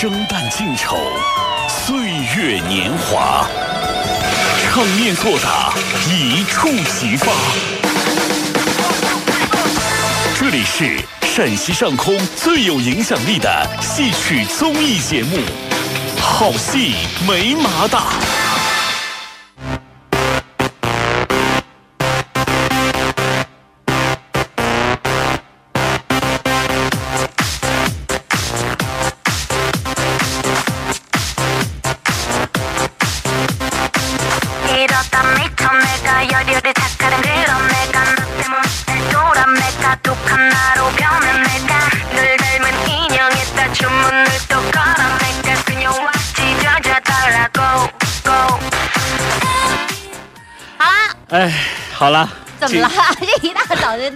[0.00, 0.96] 生旦净丑，
[1.68, 1.96] 岁
[2.36, 3.44] 月年华，
[4.62, 5.74] 场面作打，
[6.08, 7.32] 一触即发。
[10.38, 15.36] 这里是陕西上空最有影响力的戏曲综艺节目，
[16.20, 16.94] 《好戏
[17.26, 17.98] 没麻大》。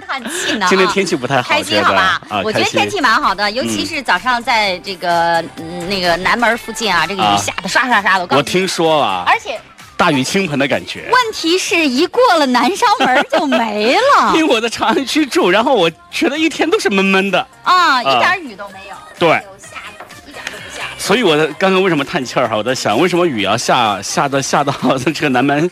[0.01, 0.67] 叹气呢？
[0.69, 2.21] 今天天气不太好，开心好吧？
[2.45, 8.37] 我觉得天气蛮好的，尤其是早上在这个嗯那个南门附近啊，这个雨下的刷刷刷的。
[8.37, 9.61] 我听说了，而且
[9.97, 11.09] 大雨倾盆的感觉。
[11.13, 14.33] 问题是一过了南稍门就没了。
[14.35, 18.97] 因为我在长安区住，然后我觉得一天都是闷闷的啊，一点雨都没有。
[19.19, 19.79] 对，下
[20.27, 20.83] 一点都不下。
[20.99, 22.57] 所以我的刚刚为什么叹气儿哈？
[22.57, 25.71] 我在想，为什么雨要下下的下到这个南门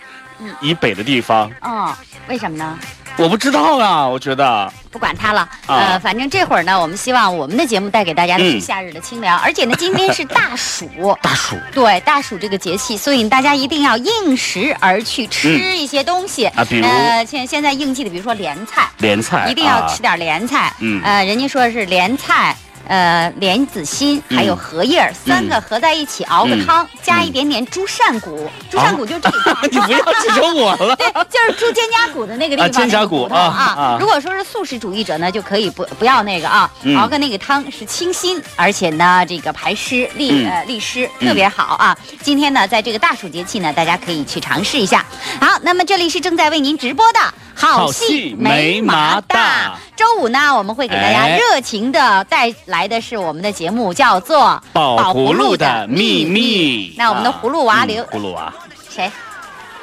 [0.60, 1.50] 以北的地方？
[1.62, 1.92] 嗯。
[2.28, 2.78] 为什么呢？
[3.16, 5.48] 我不知道啊，我觉得不管他了。
[5.66, 10.88] 呃，反正这会儿呢，我们希望我们的节目带给大家的是夏日的清凉，而且呢，今天是大暑。
[11.20, 11.56] 大暑。
[11.72, 18.88] 对，大暑这个节气，所以大家一定要应时而去吃一些东西啊，比如呃，现现在应季的，比如说莲菜。
[18.98, 19.46] 莲菜。
[19.50, 20.72] 一定要吃点莲菜。
[20.78, 21.02] 嗯。
[21.04, 22.56] 呃，人家说是莲菜。
[22.90, 29.56] 呃，莲子心还有荷叶三个合在一起熬个汤，加一点点猪扇骨，猪扇骨就这个。
[29.70, 30.96] 你不要指着我了。
[30.98, 32.72] 对，就是猪肩胛骨的那个地方。
[32.72, 33.96] 肩胛骨啊啊！
[34.00, 41.96] 如果说是素食主义者呢，就可以不不要那个啊，熬个那个汤是清心，而且呢这个排湿利呃利湿特别好啊。
[42.22, 45.06] 今天呢，在这个大暑节气呢，大家可以去尝试一下。
[45.40, 47.20] 好，那么这里是正在为您直播的。
[47.52, 54.38] 好戏没麻大，周五呢，我们会给大家热情的带来的是我们的节目，叫做
[54.72, 56.90] 《宝葫芦的秘密》。
[56.96, 58.52] 那我们的葫芦娃刘葫芦娃
[58.88, 59.10] 谁？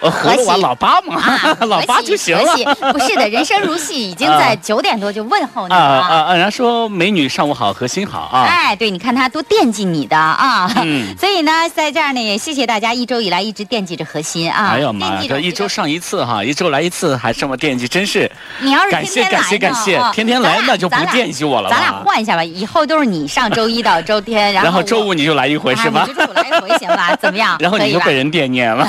[0.02, 1.22] 和我老八嘛，
[1.68, 2.54] 老八就行了。
[2.92, 6.34] 不是的， 人生如戏，已经在九点多就问候你了啊啊！
[6.34, 8.44] 人家说美女上午好，核心好啊。
[8.44, 10.70] 哎，对，你看他多惦记你的啊。
[10.84, 11.16] 嗯。
[11.18, 14.68] 所以呢，在这儿呢，也谢谢大家一周以来一直惦记着核心啊。
[14.74, 18.30] 哎呀妈，这一周上一次哈，一周来一次还这么惦记，真是。
[18.60, 21.70] 你要是感谢感谢感谢，天天来那就不惦记我了。
[21.70, 26.08] 咱俩换一下吧，以后都是你上周一到周天，然后周五你就来一回是吧？
[26.08, 27.16] 周五来一回行吧？
[27.20, 27.58] 怎么样？
[27.60, 28.88] 然后你就被人惦念了。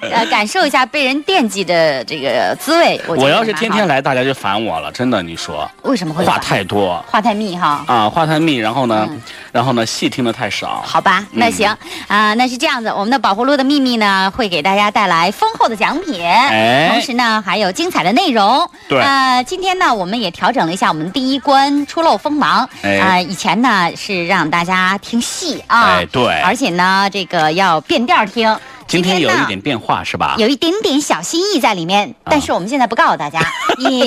[0.00, 0.60] 呃，感受。
[0.70, 4.92] 一下被人惦记的这个滋味， 我要是天天来，大家就烦我了。
[4.92, 7.82] 真的，你说为什么会话太多，话太密哈？
[7.88, 9.08] 啊，话太密，然后呢，
[9.50, 10.80] 然后呢，戏听的太少。
[10.86, 11.68] 好吧，那行
[12.06, 12.88] 啊，那是这样子。
[12.88, 16.20] 我们的宝葫芦的秘密呢，会给大家带来丰厚的奖品，
[16.90, 18.70] 同时呢，还有精彩的内容。
[18.88, 22.68] 对，呃，今天呢，我们也调整了一下我们第一关初露锋芒。
[23.00, 28.56] 啊，以前呢是让大家听戏啊，哎，对，而且呢，这个要变调听。
[28.90, 30.34] 今天有一点变化是吧？
[30.38, 33.40] 有一点点小心意在里面，但是我们现在不告诉大家，
[33.78, 34.00] 你，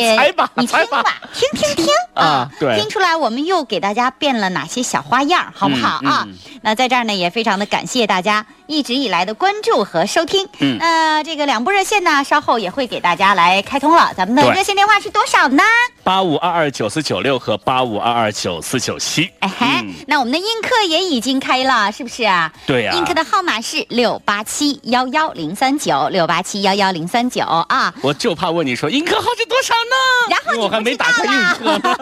[0.55, 6.01] 你听吧，听听听啊，对，听出来我们又给大家变了哪些小花样，好不好？
[6.05, 6.27] 啊？
[6.61, 10.47] 那在这儿呢，也非常的感谢大家一直以来的关注和收听。
[10.59, 14.12] 嗯，那这个两部热线呢，稍后也会给大家来开通了。
[14.16, 15.63] 咱们的热线电话是多少呢？
[16.03, 19.29] 八五二二九四九六和八五二二九四九七。
[19.40, 19.66] 哎嘿，
[20.07, 22.51] 那我们的映客也已经开了，是不是啊？
[22.66, 22.94] 对呀。
[22.94, 27.94] 映客的号码是六八七幺幺零三九六八七幺幺零三九啊。
[28.01, 29.95] 我就怕问你说映客号是多少呢？
[30.30, 31.80] 然后我还没打开映客。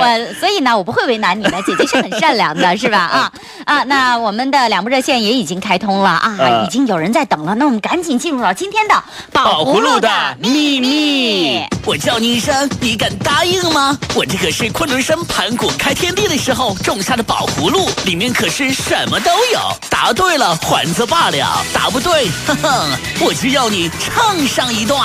[0.00, 2.98] 我所以呢，我不会为难你的，姐姐是很善良的，是吧？
[2.98, 3.32] 啊
[3.66, 7.54] 啊，那我们的两部热线也已经开通了啊，已经有人在等了。
[7.54, 9.02] 那我们赶紧进入到今天的
[9.32, 10.08] 宝葫芦的
[10.40, 11.62] 秘密。
[11.84, 12.96] 我叫你一声，你。
[13.02, 13.98] 敢答应吗？
[14.14, 19.58] 我这可是昆仑山盘古开天地的时候种下的宝葫芦，里面可是什么都有。
[19.90, 25.00] 答对了还则罢了，答不对， 哼哼，我就要你唱上一段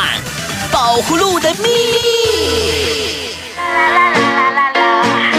[0.71, 1.97] 宝葫芦的秘密。
[3.55, 5.36] 啦啦啦啦啦啦，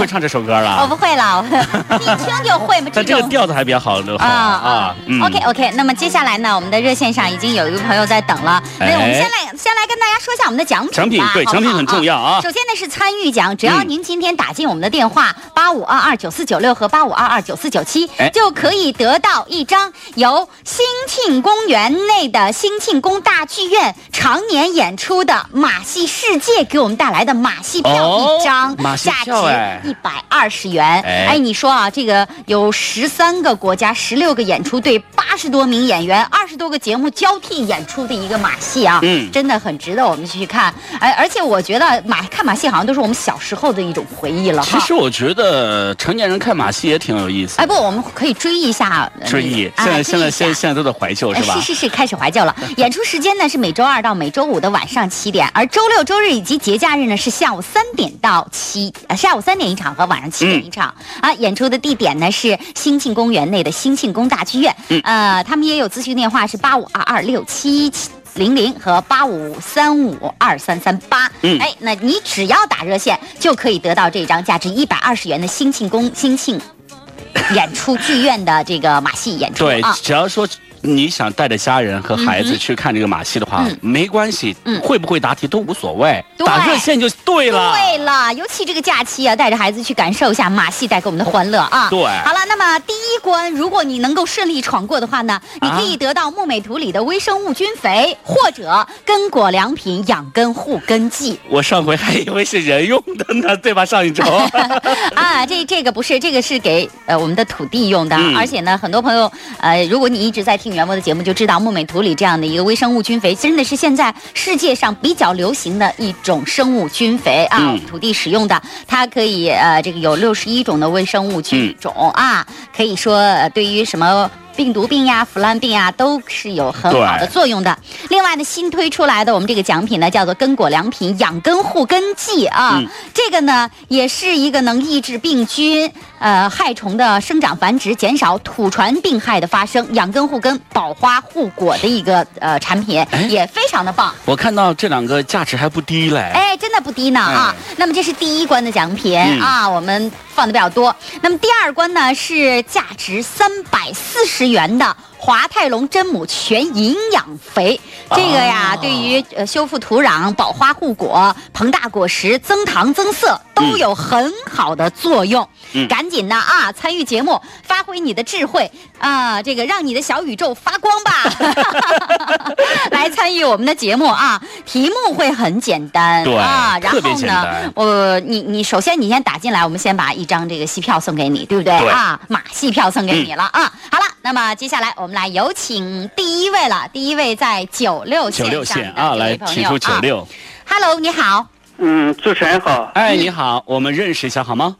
[0.00, 0.78] 会唱这首歌了。
[0.80, 1.44] 我，不会了，
[2.00, 2.90] 一听就会嘛。
[2.94, 3.28] 但这个种。
[3.28, 4.96] 调子还比较好啊啊。
[5.06, 5.20] 嗯。
[5.22, 8.62] OK OK，那么接下来呢，我们的热线上已经有一个朋友在等了。
[8.78, 10.96] 那哎我们先来先来跟大家说一下我们的奖品吧。
[10.96, 11.60] 奖品对好不好？
[11.60, 12.40] 奖品很重要啊。
[12.40, 13.88] 首先呢是参与奖，只要嗯。
[13.90, 31.02] 您今天打进我们的电话八五二二九四九六和八五二二九四九七哎，就可以得到一张由兴庆公园内的兴庆宫大剧院常年演出的马戏世界给我们带来的马戏票哦一张，马戏价值票哎一百二十元。
[31.02, 40.72] 哎哎，你说啊，这个有十三个国家、十六个演出队、八十多名演员、二十多个节目交替演出的一个马戏啊，嗯真的很值得我们去看。
[41.00, 44.78] 哎，而且我觉得马看马戏好像都是我们小时候的一种回忆了哈。
[44.78, 47.66] 其实我觉得成年人看马戏也挺有意思哎，。
[47.66, 49.10] 不，我们可以追忆一下。
[49.20, 51.54] 呃追忆，现在现在现现在都在怀旧是吧？
[51.54, 52.54] 是是是，开始怀旧了。
[52.76, 60.94] 演出时间呢是每周二到每周五的晚上七点，而周六、周日以及节假日呢是下午三点到七，呃下午三点一场和晚上七点一场。
[61.20, 64.72] 啊，演出的地点呢是兴庆公园内的兴庆宫大剧院。
[64.90, 68.10] 嗯呃，他们也有咨询电话是八五二二六七七。
[68.34, 76.58] 零零和八五三五二三三八，嗯哎，那你只要打热线就可以得到这张价值一百二十元的兴庆宫兴庆
[77.56, 79.98] 演出剧院的这个马戏演出对啊，。
[80.00, 80.46] 只要说
[80.82, 87.72] 你想带着家人和孩子去看这个马戏的话，嗯没关系，嗯会不会答题都无所谓，对打热线就对了。
[87.72, 91.88] 对了，尤其这个假期啊，带着孩子去感受一下马戏带给我们的欢乐啊。
[91.90, 101.38] 对好了，那么第一关，如果你能够顺利闯过的话呢，你可以得到木美图里的微生物菌肥，或者根果良品养根护根剂。
[101.48, 103.84] 我上回还以为是人用的呢，对吧？
[103.84, 104.24] 上一周
[105.14, 122.46] 啊，这这个不是，这个是给呃我们的土地用的，嗯而且呢，很多朋友呃，如果你一直在听袁博的节目，就知道木美图里这样的一个微生物菌肥，真的是现在世界上比较流行的一种生物菌肥啊，嗯土地使用的，它可以呃这个有六十一种的微生物菌种、啊，
[122.76, 124.30] 可以说、呃、对于什么。
[124.56, 127.78] 病毒病呀、腐烂病呀，都是有很好的作用的。
[128.10, 132.76] 另外呢，新推出来的我们这个奖品呢，叫做根果良品养根护根剂啊。
[132.76, 135.90] 嗯这个呢，也是一个能抑制病菌、
[136.20, 144.14] 呃害虫的生长繁殖，减少土传病害的发生，养根护根、保花护果的一个呃产品，哎也非常的棒。
[144.24, 146.20] 我看到这两个价值还不低嘞。
[146.32, 147.54] 哎，真的不低呢啊！
[147.76, 150.94] 那么这是第一关的奖品、嗯啊，我们放的比较多。
[151.22, 157.78] 那么第二关呢是价值三百四十元的华泰龙真母全营养肥，
[158.08, 165.46] 这个呀，哦对于呃修复土壤、保花护果、膨大果实、增糖增色都有很好的作用。
[165.72, 168.68] 嗯赶紧的啊，参与节目，发挥你的智慧
[168.98, 171.30] 啊，这个让你的小宇宙发光吧！
[172.90, 182.18] 来参与我们的节目啊，题目会很简单对啊，然后呢我你你首先你先打进来，我们先把一张这个戏票送给你，对不对对啊？
[182.28, 183.72] 马戏票送给你了、啊！
[183.92, 190.18] 好了，那么接下来我们来有请第一位了，第一位在九六九线上的六线啊，来，这位朋友请出九六。
[190.20, 190.26] 啊
[190.72, 191.46] Hello，你好，
[191.78, 194.76] 嗯，主持人好，哎，你好，我们认识一下好吗？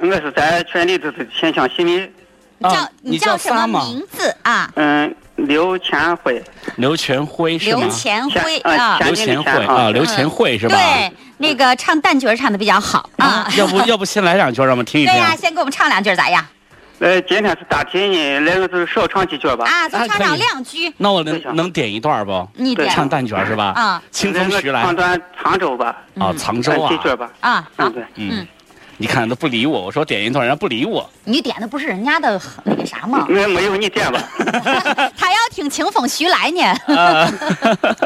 [0.00, 2.00] 我是在全力支持县乡新民，
[2.58, 4.70] 你叫、啊你叫叫什么名字啊？
[4.76, 6.42] 嗯，刘全辉，
[6.76, 7.90] 刘全辉是吗刘？
[7.90, 8.98] 全辉啊。
[9.00, 10.74] 刘全辉啊，刘全辉是吧？
[10.74, 13.46] 对，那个唱旦角儿唱的比较好啊。
[13.56, 15.12] 要不要不先来两句让我们听一听？
[15.14, 16.44] 对呀、先给我们唱两句咋样？
[16.98, 19.66] 呃，今天是大题呢，来个就是少唱几句吧。
[19.66, 22.48] 啊，就唱两句，那我能能点一段不？
[22.54, 23.72] 你点唱旦角是吧？
[23.76, 27.08] 啊清风徐来唱段沧州吧，啊，沧州啊嗯几。
[27.08, 27.30] 句吧。
[27.40, 28.46] 啊，好嗯，，对，嗯，
[28.96, 31.08] 你看都不理我，我说点一段，人家不理我。
[31.24, 33.26] 你点的不是人家的那个啥吗？
[33.28, 34.18] 那没有你点吧。
[35.18, 36.96] 他要听清风徐来呢。
[36.96, 37.30] 啊，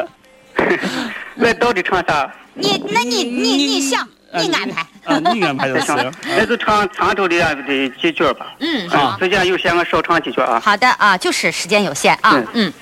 [1.37, 2.29] 那到底唱啥？
[2.55, 4.87] 你那你你你想呃你安排。
[5.05, 6.13] 啊，你安排就唱行。
[6.37, 8.55] 那就唱沧州的的几句吧。
[8.61, 9.19] 嗯，好好。
[9.19, 10.61] 时间有限，我少唱几句啊。
[10.63, 12.73] 好的啊，就是时间有限啊嗯，嗯，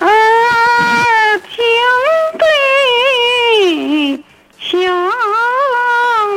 [0.00, 0.06] 儿
[1.50, 1.62] 听
[2.38, 4.24] 对
[4.58, 4.80] 墙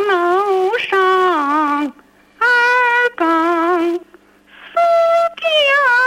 [0.07, 0.99] 楼上，
[2.39, 2.45] 二
[3.15, 3.99] 更诉
[5.37, 6.02] 点。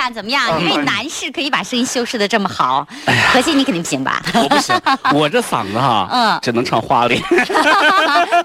[0.00, 0.48] 看怎么样？
[0.58, 2.86] 嗯一位男士可以把声音修饰的这么好，
[3.34, 4.22] 可惜你肯定不行吧？
[4.34, 4.74] 我不行，
[5.12, 7.20] 我这嗓子哈，嗯只能唱花脸。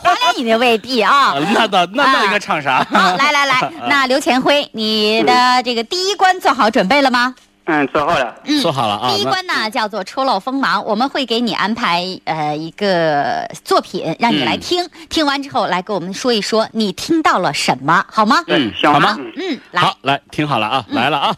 [0.04, 1.34] 花脸你那未必啊。
[1.56, 2.86] 那倒那那应该唱啥？
[2.92, 7.34] 好，来来来，那刘前辉，你的这个第一关做好准备了吗？
[7.68, 8.36] 嗯，做好了。
[8.44, 18.44] 嗯说好了啊第一关呢叫做初露锋芒，我们会给你安排呃一个作品让你来听，听完之后来给我们说一说你听到了什么，好吗？
[18.48, 21.36] 嗯行好吗嗯好，来听好了啊，来了啊。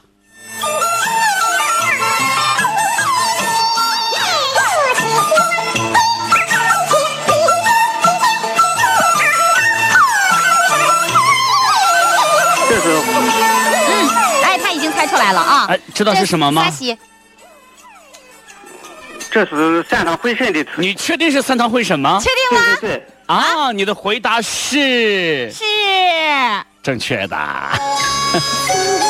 [12.70, 13.02] 这是。
[15.68, 16.66] 哎，知道是什么吗？
[19.30, 20.72] 这是三堂会审的词。
[20.78, 22.20] 你确定是三堂会审吗？
[22.22, 22.62] 确定吗？
[23.28, 23.72] 啊！
[23.72, 25.64] 你的回答是是
[26.82, 27.38] 正确的。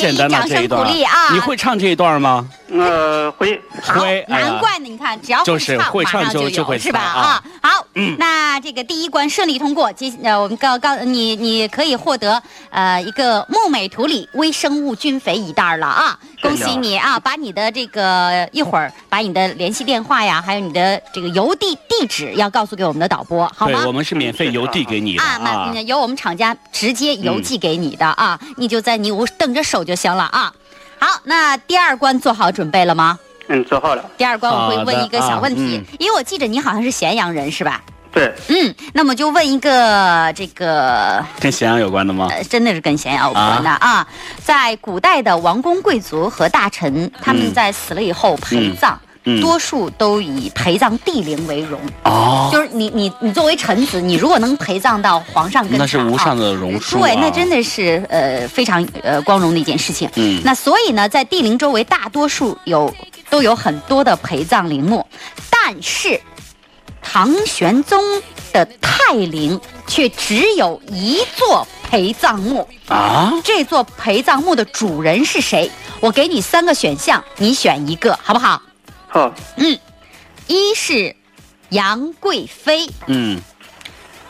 [0.00, 1.32] 简单的这一段鼓励啊！
[1.32, 2.48] 你会唱这一段吗？
[2.72, 3.60] 呃，会。
[3.82, 4.88] 好会，难怪呢！
[4.88, 7.00] 你看，只要就是会唱就马上就就会有是吧？
[7.00, 7.86] 啊啊，好，
[8.18, 16.18] 那这个第一关顺利通过，接呃，我们告告你，你可以获得呃一个木美图里微生物菌肥一袋儿了啊！
[16.42, 17.18] 恭喜你啊！
[17.18, 23.92] 把你的这个一会儿把你的联系电话呀，还有你的这个邮递地址要告诉给我们的导播，好对，吗我？
[23.92, 30.52] 们是免费邮递给你的啊，由我们厂家直接邮寄给你的啊，你就在你屋等着手就行了啊。
[31.00, 33.18] 好，那第二关做好准备了吗？
[33.48, 34.04] 嗯，做好了。
[34.18, 37.80] 第二关我会问一个小问题，啊嗯因为我记着你好像是咸阳人是吧？
[38.12, 42.28] 对，嗯，那么就问一个这个跟咸阳有关的吗？
[42.30, 44.06] 呃，真的是跟咸阳有关的啊
[44.44, 49.00] 在古代的王公贵族和大臣，他们嗯在死了以后陪葬。
[49.04, 49.06] 嗯
[49.40, 60.08] 多数都以陪葬帝陵为荣，哦，就是你你你作为臣子，你如果能陪葬到皇上跟前，那是无上啊的荣恕对，啊那真的是呃非常呃光荣的一件事情。
[60.16, 62.92] 嗯那所以呢，在帝陵周围大多数有
[63.28, 65.06] 都有很多的陪葬陵墓，
[65.50, 66.18] 但是
[67.02, 68.02] 唐玄宗
[68.52, 72.66] 的泰陵却只有一座陪葬墓。
[72.88, 75.70] 啊，这座陪葬墓的主人是谁？
[76.00, 78.60] 我给你三个选项，你选一个，好不好？
[79.12, 79.34] 好，
[80.46, 81.16] 一是
[81.70, 83.40] 杨贵妃，嗯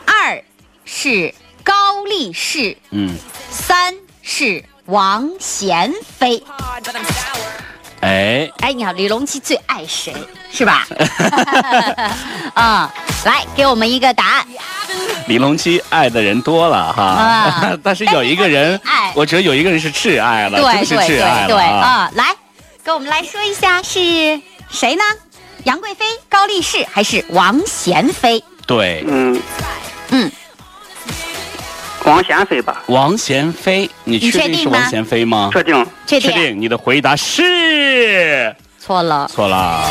[0.07, 0.43] 二
[0.85, 1.33] 是
[1.63, 3.15] 高力士，嗯，
[3.51, 6.43] 三是王贤妃。
[8.01, 10.15] 哎，哎，你好，李隆基最爱谁？
[10.51, 10.87] 是吧？
[12.55, 12.91] 啊、
[13.23, 14.47] 来给我们一个答案。
[15.27, 21.55] 李隆基爱的人多了哈啊， 但是有一个人爱，我觉得有一个人是挚爱了，对对对挚爱对。
[21.55, 22.09] 啊！
[22.15, 22.35] 来，
[22.83, 24.41] 跟我们来说一下是
[24.71, 25.03] 谁呢？
[25.65, 28.43] 杨贵妃、高力士还是王贤妃？
[28.65, 29.39] 对，嗯，
[30.09, 30.31] 嗯，
[32.05, 35.49] 王贤妃吧，王贤妃，你你确确定是王贤妃吗？
[35.53, 35.85] 确定。
[36.07, 36.31] 确定？
[36.31, 38.55] 确定，你的回答是
[38.91, 39.81] 错了，错了。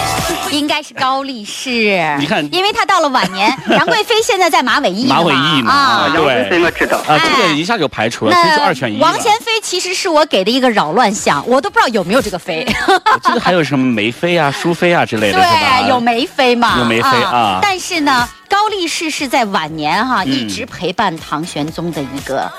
[0.51, 1.71] 应该是高力士。
[2.19, 6.07] 你看因为他到了晚年， 杨贵妃现在在马尾驿马尾驿嘛。
[6.15, 6.99] 杨贵妃我知道。
[6.99, 8.99] 啊，这个哎一下就排除了，其实二选一。
[9.01, 12.67] 王贤妃其实是我给的一个扰乱项，我都不知道有没有这个妃。
[12.89, 16.77] 我记得还有什么梅妃啊、 淑妃啊之类的，对，有梅妃嘛？
[16.79, 22.51] 有梅妃啊但是呢，高力士是在晚年哈、嗯一直陪伴唐玄宗的一个，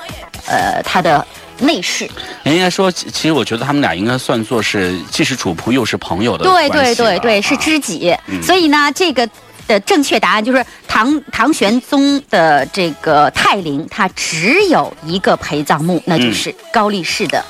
[0.47, 1.25] 呃，他的
[1.61, 2.09] 内侍。
[2.43, 8.13] 人家说，其其实我觉得他们俩应该算作是既是主仆又是朋友的对对对对，啊是知己。
[8.27, 9.27] 嗯所以呢，这个。
[9.67, 17.41] 的正确答案就是唐唐玄宗的这个泰陵，它只有一个陪葬墓，那嗯就是高力士的。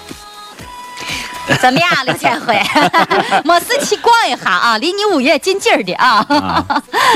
[1.59, 2.59] 怎么样，刘千惠？
[3.43, 6.25] 没事去逛一下啊，离你五月近近儿的啊。
[6.29, 6.65] 啊，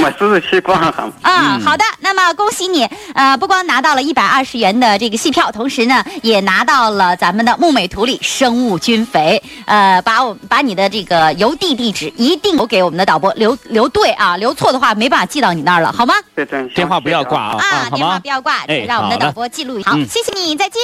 [0.03, 1.03] 我试试去逛一下。
[1.21, 16.13] 啊，嗯好的，那么恭喜你，呃，不光拿到了一百二十元的这个戏票，同时呢，也拿到了咱们的木美图里生物菌肥，呃，把我把你的这个邮递地址一定留给我们的导播，留留对啊，留错的话没办法寄到你那儿了，好吗？
[16.35, 18.27] 对对，电话不要挂啊啊，电话不？
[18.27, 19.91] 要挂，哎让我们的导播记录一下。
[19.91, 20.81] 好，嗯谢谢你，再见。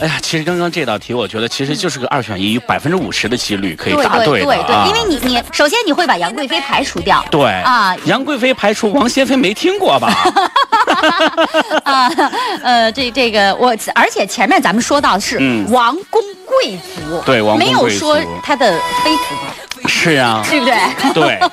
[0.00, 4.88] 哎呀，其实刚刚这道题，我觉得其实就是个二选一，百分之五十的几率可以对答对对对。
[4.88, 7.24] 因为你你首先你会把杨贵妃排除掉。
[7.30, 10.12] 对啊杨贵妃排除，王贤妃没听过吧？
[11.84, 12.10] 啊，
[12.62, 18.72] 呃，这这个我，而且前面咱们说到是嗯王公贵族，对王公没有说他的
[19.04, 19.52] 妃子嘛，
[19.86, 20.74] 是啊，对不对？
[21.14, 21.38] 对。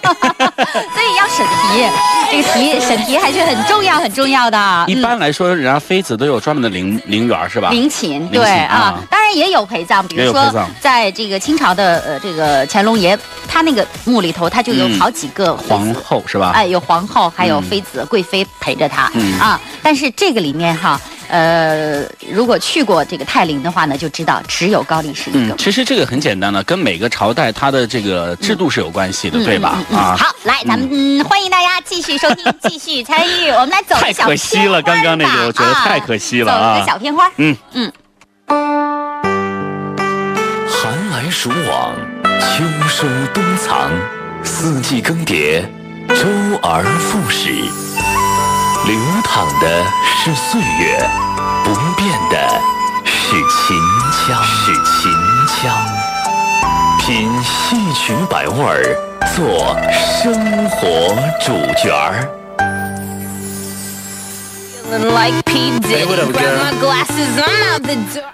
[0.76, 1.90] 所以要审题，
[2.32, 4.86] 这个题审题还是很重要很重要的。
[4.88, 7.70] 一般来说，人家妃子都有专门的陵陵园是吧？
[7.70, 13.18] 陵寝对啊啊，当然也有陪葬，比如说在这个清朝的呃这个乾隆爷，
[13.48, 15.94] 他那个墓里头他就有嗯好几个皇。
[15.94, 16.52] 后是吧？
[16.54, 19.60] 哎，有皇后，还有嗯妃子、贵妃陪着他、嗯啊。
[19.82, 25.58] 但是这个里面哈，呃，如果去过这个泰陵的话呢，就知道只有高力士一个嗯，。
[25.58, 29.76] 其实这个很简单的，跟每个朝代它的这个制度是有关系的，对吧？
[29.78, 33.50] 嗯嗯嗯啊，好，来，咱们、嗯、欢迎大家继续收听，继续参与。
[33.50, 36.92] 我们来走个太可惜了，刚刚那个我觉得啊太可惜了走一个。
[36.92, 37.56] 小片花嗯。
[37.74, 37.92] 嗯
[40.68, 41.06] 寒。
[41.12, 41.96] 来暑往，
[42.40, 43.90] 秋收冬藏，
[44.44, 45.64] 四季更迭，
[46.10, 46.28] 周
[46.62, 47.52] 而复始。
[48.86, 51.10] 流淌的是岁月，
[51.64, 52.62] 不变的
[53.04, 53.76] 是秦
[54.12, 55.12] 腔，是秦
[55.48, 55.76] 腔。
[57.00, 58.96] 品戏曲百味儿，
[59.36, 59.76] 做
[60.22, 62.30] 生活主角儿。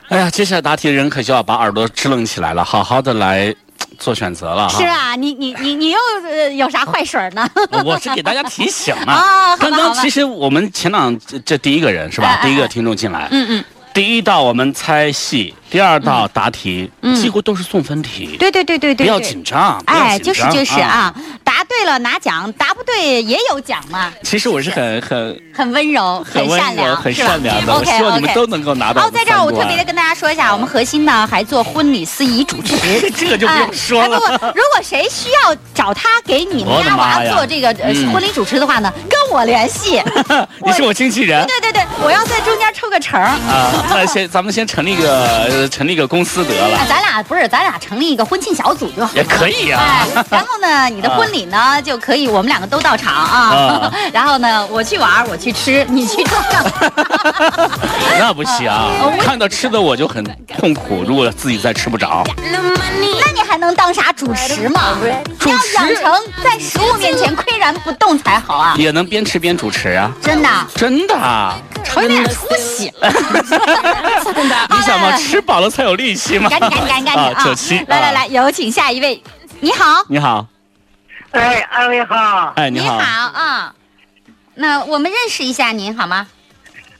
[0.09, 3.55] 哎呀，接下来答题的人可就要把耳朵支棱起来了，好好的来
[4.01, 4.77] 做选择了哈。
[4.77, 7.47] 是啊，你你你你又呃有啥坏水儿呢？
[7.85, 12.39] 我是给大家提醒啊 刚刚其实我们前两这这第一个人是吧？
[12.41, 17.15] 第一个听众进来，嗯嗯，第一道我们猜戏，第二道答题，嗯。
[17.15, 18.35] 几乎都是送分题。
[18.37, 19.81] 对对对对对，不要紧张。
[19.85, 21.13] 哎，就是就是啊，
[21.43, 27.73] 答对了拿奖，答不对也有奖嘛，其实我是很很很温柔，很、善良，很善良的。
[27.73, 34.17] 我 OK 希望你们都能够拿到哦，在这儿我特别的跟大家说一下，我们核心呢还做婚礼司仪主持， 这个就不用说了。
[34.17, 37.73] 哎不不，如果谁需要找他给你们家娃做这个
[38.11, 40.01] 婚礼主持的话呢，跟我联系。
[40.65, 41.45] 你是我经纪人。
[41.47, 43.27] 对对对，我要在中间抽个成儿。
[43.27, 43.85] 啊。
[43.89, 49.15] 那先咱们先成立一个呃成立一个公司得哎了，，咱俩不是，咱俩成立一个婚庆小组就好了。
[49.15, 49.79] 也可以啊
[50.15, 53.93] 哎，然后呢， 你的婚礼呢就可以，我们两个都到场啊啊。
[54.11, 56.43] 然后呢，我去玩，我去吃， 你去唱。
[58.19, 58.89] 那不行啊，
[59.19, 60.23] 看到吃的我就很
[60.57, 61.03] 痛苦。
[61.07, 62.59] 如果自己再吃不着，那
[62.99, 64.97] 你还能当啥主持嘛？
[65.37, 68.75] 主要养成在食物面前岿然不动才好啊！
[68.77, 71.13] 也能边吃边主持啊，真的，真的
[71.95, 72.01] 啊。
[72.01, 72.91] 有点出息。
[74.69, 76.49] 你想嘛，吃饱了才有力气嘛。
[76.49, 77.33] 赶紧赶紧赶紧赶紧啊！
[77.35, 77.77] 啊九七，！
[77.77, 79.21] 啊，来来来，有请下一位。
[79.59, 80.47] 你好，你好，
[81.31, 83.73] 哎，二位好，哎，你好，啊。
[84.55, 86.27] 那我们认识一下您好吗？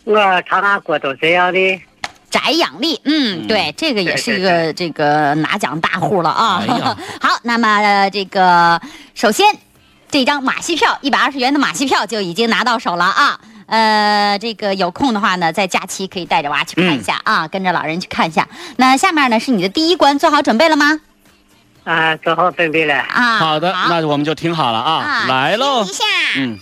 [0.03, 1.81] 我长沙过都这样的，
[2.29, 6.63] 翟养丽，嗯，嗯对，这个也是一个这个拿奖大户了啊。
[7.21, 8.79] 好，那么、呃这个
[9.15, 9.45] 首先
[10.09, 13.39] 这张马戏票一百二十元的马戏票就已经拿到手了啊。
[13.71, 18.45] 呃，这个有空的话呢，在假期可以带着娃去看一下啊，跟着老人去看一下。
[18.75, 20.99] 那下面呢是你的第一关，做好准备了吗？
[21.85, 22.95] 啊，做好准备了。
[22.95, 25.95] 啊，好的，那我们就听好了啊啊，来喽听一。
[25.95, 26.03] 下，
[26.35, 26.59] 嗯，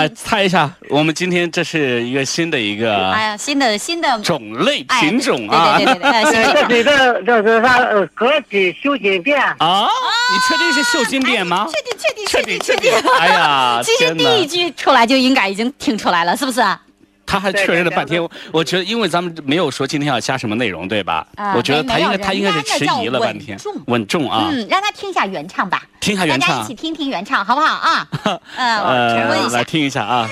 [0.00, 7.76] 来猜一下，我们今天这是一个新的一个哎呀，新的新的种类哎品种啊对对对对对，呃 新呃，品这这是啥？
[7.78, 9.38] 呃，歌姬绣金店。
[9.58, 9.86] 啊！
[10.32, 11.66] 你确定是绣金匾吗？
[11.72, 12.92] 确定确定确定定确定！
[13.18, 16.62] 哎呀， 其实第一句出来就应该已经听出来了，是不是？
[17.30, 21.24] 他还确认了半天我觉得因为咱们没有说今天要加什么内容，对吧？
[21.36, 24.48] 啊我觉得他应该他应该是迟疑了半天稳重，稳重啊！
[24.50, 28.04] 嗯，让他听一下原唱吧，听一下原唱大家一起，听听原唱，好不好啊？
[28.56, 29.64] 嗯，我重温呃，一下来。
[29.64, 30.28] 听一下啊。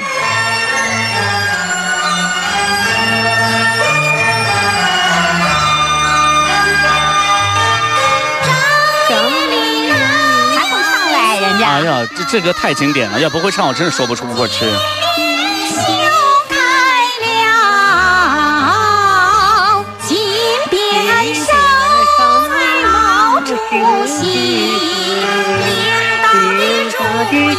[10.57, 11.69] 还会唱嘞，人家。
[11.69, 14.67] 哎呀，这这歌太经典了，要不会唱我真是说不出过去。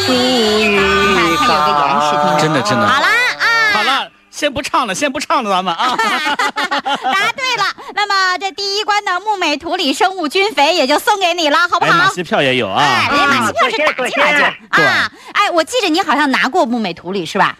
[0.08, 0.78] 意。
[0.78, 2.38] 看看有个延时，听。
[2.42, 3.08] 真的真的好啦
[3.40, 5.96] 啊，好了，先不唱了， 先不唱了，咱们啊。
[5.98, 7.66] 答对了。
[7.96, 12.08] 那么这第一关的木美土里生物菌肥也就送给你了，好不哎，马？
[12.10, 13.10] 戏票也有哎，啊。
[13.12, 15.12] 人家马戏票是打进来就啊。
[15.34, 17.56] 哎，我记着你好像拿过木美土里是吧？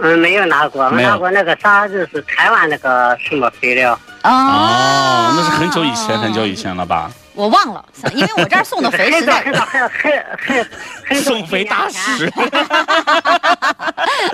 [0.00, 3.92] 嗯，没有拿过，没有拿过那个啥，就是台湾那个什么肥料。
[4.22, 7.10] 哦，那是很久以前，很久以前了吧？
[7.34, 10.68] 我忘了，因为我这儿送的肥实在很早很很很
[11.06, 12.26] 很早送肥大使。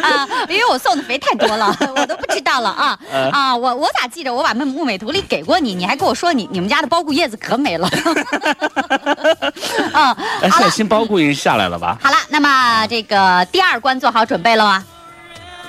[0.02, 3.54] 啊，因为我送的肥太多了，我都不知道了啊呃啊！
[3.56, 7.88] 我我咋记着我把木木美图里给过你，你还跟我说你你们家的包谷叶子可美了。
[9.92, 11.98] 嗯，哎，好了现在新包谷已经下来了吧？
[12.02, 14.84] 好了，那么这个第二关做好准备了吗？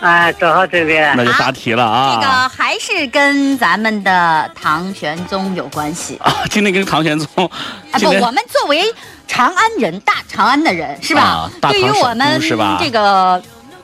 [0.02, 1.14] 啊，做好这边。
[1.18, 2.50] 那就答题了啊这个啊！
[2.50, 6.18] 还是跟咱们的唐玄宗有关系。
[6.18, 7.46] 啊，今天跟唐玄宗，
[7.92, 8.84] 啊不，我们作为
[9.28, 11.22] 长安人，大长安的人是吧？
[11.22, 13.42] 啊对于我们是吧这个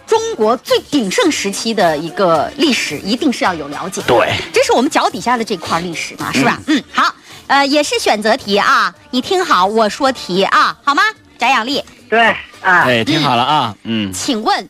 [0.07, 4.01] 中国最鼎盛时期的一个历史，一定是要有了解。
[4.07, 6.59] 对，这是我们脚底下的这块历史嘛，是吧？
[6.67, 7.13] 嗯，好，
[7.47, 11.03] 呃，也是选择题啊，你听好，我说题啊，好吗？
[11.37, 12.27] 翟养丽，对
[12.61, 14.69] 啊，哎，听好了啊，嗯，请问，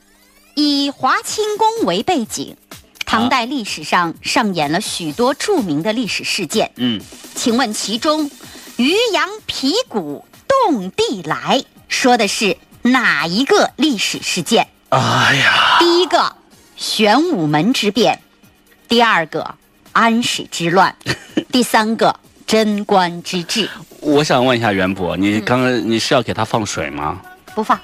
[0.55, 2.55] 以华清宫为背景，
[3.05, 6.71] 唐代历史上上演了许多著名的历史事件。
[6.77, 7.01] 嗯，
[7.35, 8.31] 请问其中，
[8.77, 14.69] 渔阳皮鼓动地来说的是哪一个历史事件？
[14.89, 16.35] 哎呀，第一个，
[16.77, 18.17] 玄武门之变；
[18.87, 19.55] 第二个，
[19.91, 20.95] 安史之乱；
[21.51, 23.69] 第三个，贞观之治。
[23.99, 27.21] 我想问一下袁博，你刚刚你是要给他放水吗？
[27.53, 27.77] 不放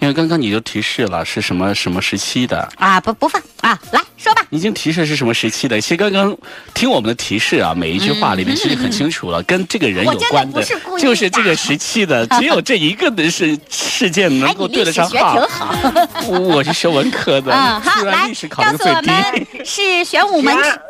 [0.00, 4.44] 因为刚刚你就提示了是什么什么时期的，啊，不不放啊，来说吧。
[4.50, 5.80] 已经提示是什么时期的。
[5.80, 6.36] 其实刚刚
[6.74, 10.62] 听我们的提示啊，每一句话里面其实很清楚了，跟这个人有关的
[10.98, 15.48] 就是这个时期的，只有这一个的事事件能哎，够对得上号历史学挺。
[15.48, 16.28] 好。
[16.28, 19.46] 我我是学文科的，嗯，好，来虽然历史考告诉我的最低。
[19.56, 20.80] 们是玄武门第，二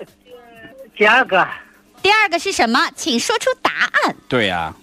[0.97, 1.47] 第二个，
[2.03, 2.89] 第二个是什么？
[2.97, 4.17] 请说出答案。
[4.29, 4.75] 对呀、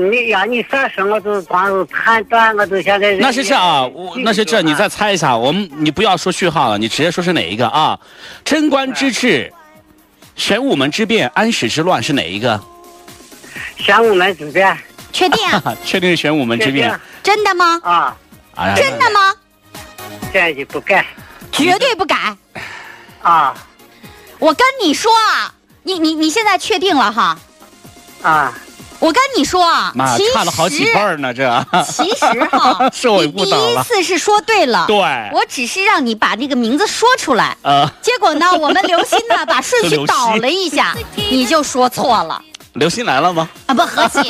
[0.00, 7.98] 你呀，你啥时候都光是判断，我都现在那是这啊，我那是这，你再猜一下，我们你不要说序号了，你直接说是哪一个啊？
[8.44, 9.52] 贞观之治、
[10.36, 12.60] 玄武门之变、安史之乱是哪一个？
[13.76, 14.76] 玄武门之变
[15.12, 15.74] 确定啊？
[15.84, 16.98] 确定是玄武门之变。
[17.22, 17.80] 真的吗？
[17.82, 18.16] 啊，
[18.56, 19.34] 哎，真的吗？
[20.32, 21.04] 这就不改
[21.50, 22.36] 绝对不改。
[23.22, 23.54] 啊
[24.38, 27.38] 我跟你说啊，你你你现在确定了哈？
[28.22, 28.54] 啊，
[29.00, 31.66] 我跟你说啊，妈其实差了好几倍儿呢，这。
[31.90, 34.96] 其实哈 是我你第一次是说对了，对
[35.32, 42.40] 我只是让你把那个名字说出来，呃，结果呢，我们刘鑫呢把顺序 倒了一下，你就说错了
[42.74, 43.48] 刘鑫来了吗？
[43.66, 43.74] 啊！
[43.74, 44.22] 不，何鑫，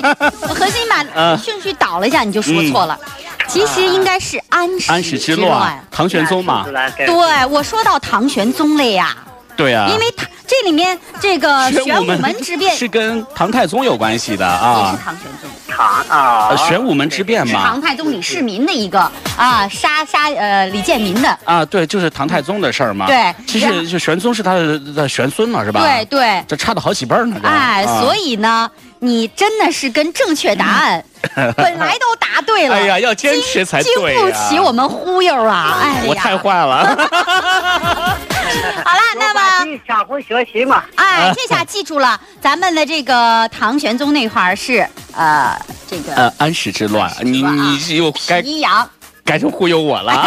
[0.55, 2.99] 何鑫把嗯顺序倒了一下，你就说错了。
[3.47, 5.85] 其实应该是安史安史之乱乱，。
[5.91, 6.65] 唐玄宗嘛
[6.97, 9.15] 对，我说到唐玄宗了呀，
[9.57, 15.05] 对啊、因为他这里面这个玄武门之变是跟唐太宗有关系的也啊是。
[15.05, 15.51] 唐玄宗。
[15.69, 19.01] 唐啊呃，玄武门之变嘛唐，太宗李世民的一个
[19.37, 23.07] 啊杀杀呃李建民的，啊，对，就是唐太宗的事儿嘛。
[23.07, 25.81] 对其实就玄宗是他的的玄孙嘛，是吧？
[25.81, 27.37] 对，对，这差的好几辈呢。
[27.41, 28.69] 这哎，啊所以呢，
[29.03, 31.03] 你真的是跟正确答案
[31.57, 35.79] 本来都答对了，哎呀要坚持才经对呀经不起我们忽悠啊！
[35.83, 36.87] 哎呀，我太坏了。
[38.85, 39.65] 好了，那么。
[39.65, 45.55] 么相互学习嘛，哎，这下记住了，咱们的这个唐玄宗那块儿是呃
[45.89, 48.89] 这个呃，安史之乱，你你又该皮阳
[49.31, 50.27] 该成忽悠我了。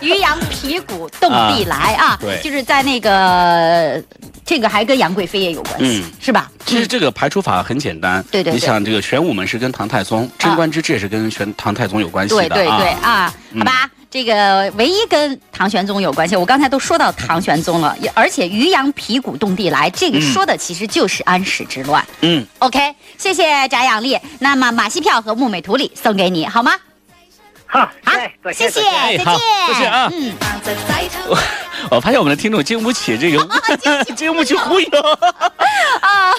[0.00, 4.02] 渔阳鼙鼓动地来啊，对就是在那个
[4.46, 6.50] 这个还跟杨贵妃也有关系，嗯是吧？
[6.64, 12.34] 其实这个排除法很简单，对对对你想这个玄武门是跟唐太宗，贞观之治也是跟玄唐太宗有关系。
[12.34, 13.90] 对对对啊，好吧。
[14.10, 22.04] 这个唯一跟唐玄宗有关系，我刚才都说到唐玄宗了，而且渔阳鼙鼓动地来，这个嗯说的其实就是安史之乱。
[22.22, 24.18] 嗯，OK，谢谢翟养丽。
[24.40, 26.72] 那么马戏票和木美图里送给你，好吗？
[27.70, 27.88] 好，
[28.52, 29.36] 谢谢，再见。
[29.66, 30.08] 谢谢啊。
[30.12, 30.34] 嗯，
[31.28, 31.38] 我
[31.92, 33.48] 我发现我们的听众经不起这个
[34.16, 34.88] 经不起忽悠。
[36.00, 36.32] 啊，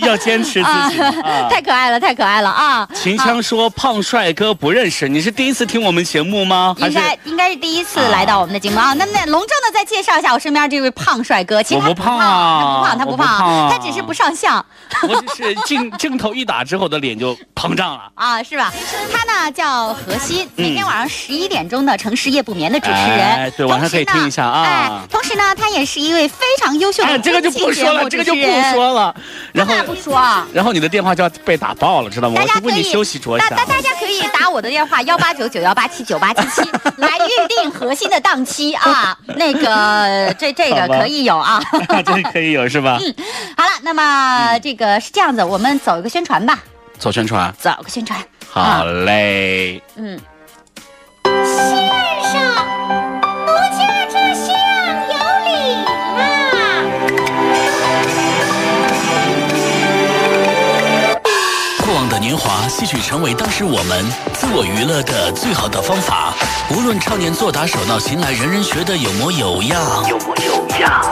[0.02, 1.48] 要坚持自己啊。
[1.50, 2.88] 太可爱了，太可爱了啊！
[2.94, 6.74] 秦腔说：“胖帅哥不认识，你是第一次听我们节目吗？
[6.78, 8.92] 还应是该应该是第一次来到我们的节目啊。
[8.94, 14.64] 那那隆重的再介绍一下我身边这位胖帅哥，其实不胖啊他不胖，他不胖他只是不上相
[15.08, 18.10] 我只是镜镜头一打之后的脸就膨胀了？
[18.14, 18.72] 啊，是吧？
[19.12, 29.14] 他呢叫何鑫，每天晚上十一点钟的《城市夜不眠》的主持人，哎对晚上可以听一下啊同时呢哎，同时呢，他也是一位非常优秀的哎，这个就不说了，这个就不说了。
[29.52, 30.46] 然后那不说啊。
[30.52, 32.36] 然后你的电话就要被打爆了，知道吗？
[32.40, 33.64] 大家可以我是为你休息着想大大。
[33.64, 36.62] 大家可以打我的电话幺八九九幺八七九八七七
[36.96, 39.16] 来预定核心的档期啊。
[39.36, 41.60] 那个这这个可以有啊。
[42.04, 42.98] 这个可以有是吧？
[43.00, 43.14] 嗯
[43.56, 46.58] 好了，那么这个是这样子，我们走一个宣传吧，
[46.98, 48.18] 走宣传，走个宣传。
[48.48, 49.82] 好嘞。
[49.96, 50.18] 嗯，
[51.24, 51.90] 先
[52.22, 53.21] 生，
[62.32, 66.32] 年华，戏曲成为当时我们自我娱乐的最好的方法。
[66.70, 69.78] 无论少年做打手闹琴来，人人学得有模有样。
[70.08, 71.04] 有模有样。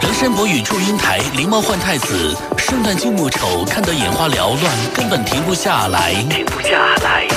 [0.00, 6.12] 梁山伯与祝英台，狸猫换太子，圣诞静木丑，看得眼花缭乱，根本停不下来。
[6.28, 7.28] 停不下来。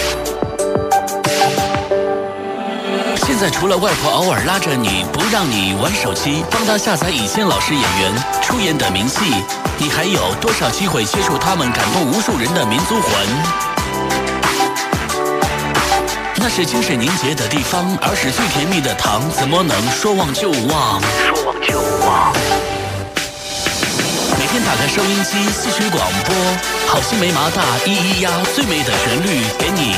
[3.17, 9.35] 现在除了外婆偶尔拉着你不让你玩手机，帮她下载以前老师演员出演的名戏，
[9.85, 13.11] 你你还有多少机会接触他们感动无数人的民族魂？
[16.37, 20.99] 那是精神凝结的地方，儿时最甜蜜的糖，怎么能说忘就忘？
[21.29, 22.33] 说忘就忘。
[24.39, 26.33] 每天打开收音机，戏曲广播，
[26.87, 29.93] 好心没麻大，咿咿呀，最美的旋律，给你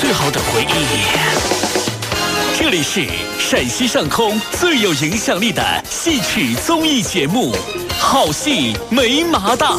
[0.00, 1.87] 最好的回忆。
[2.60, 3.06] 这里是
[3.38, 7.54] 陕西上空最有影响力的戏曲综艺节目，
[8.00, 9.76] 好戏没麻大。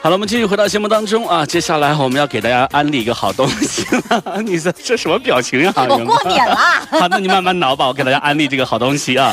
[0.00, 1.44] 好了，我们继续回到节目当中啊。
[1.44, 4.40] 接下来我们要给大家安利一个好东西了。
[4.40, 5.86] 你这这什么表情啊？
[5.86, 6.56] 我过敏了。
[6.98, 7.86] 好，那你慢慢挠吧。
[7.86, 9.30] 我给大家安利这个好东西啊。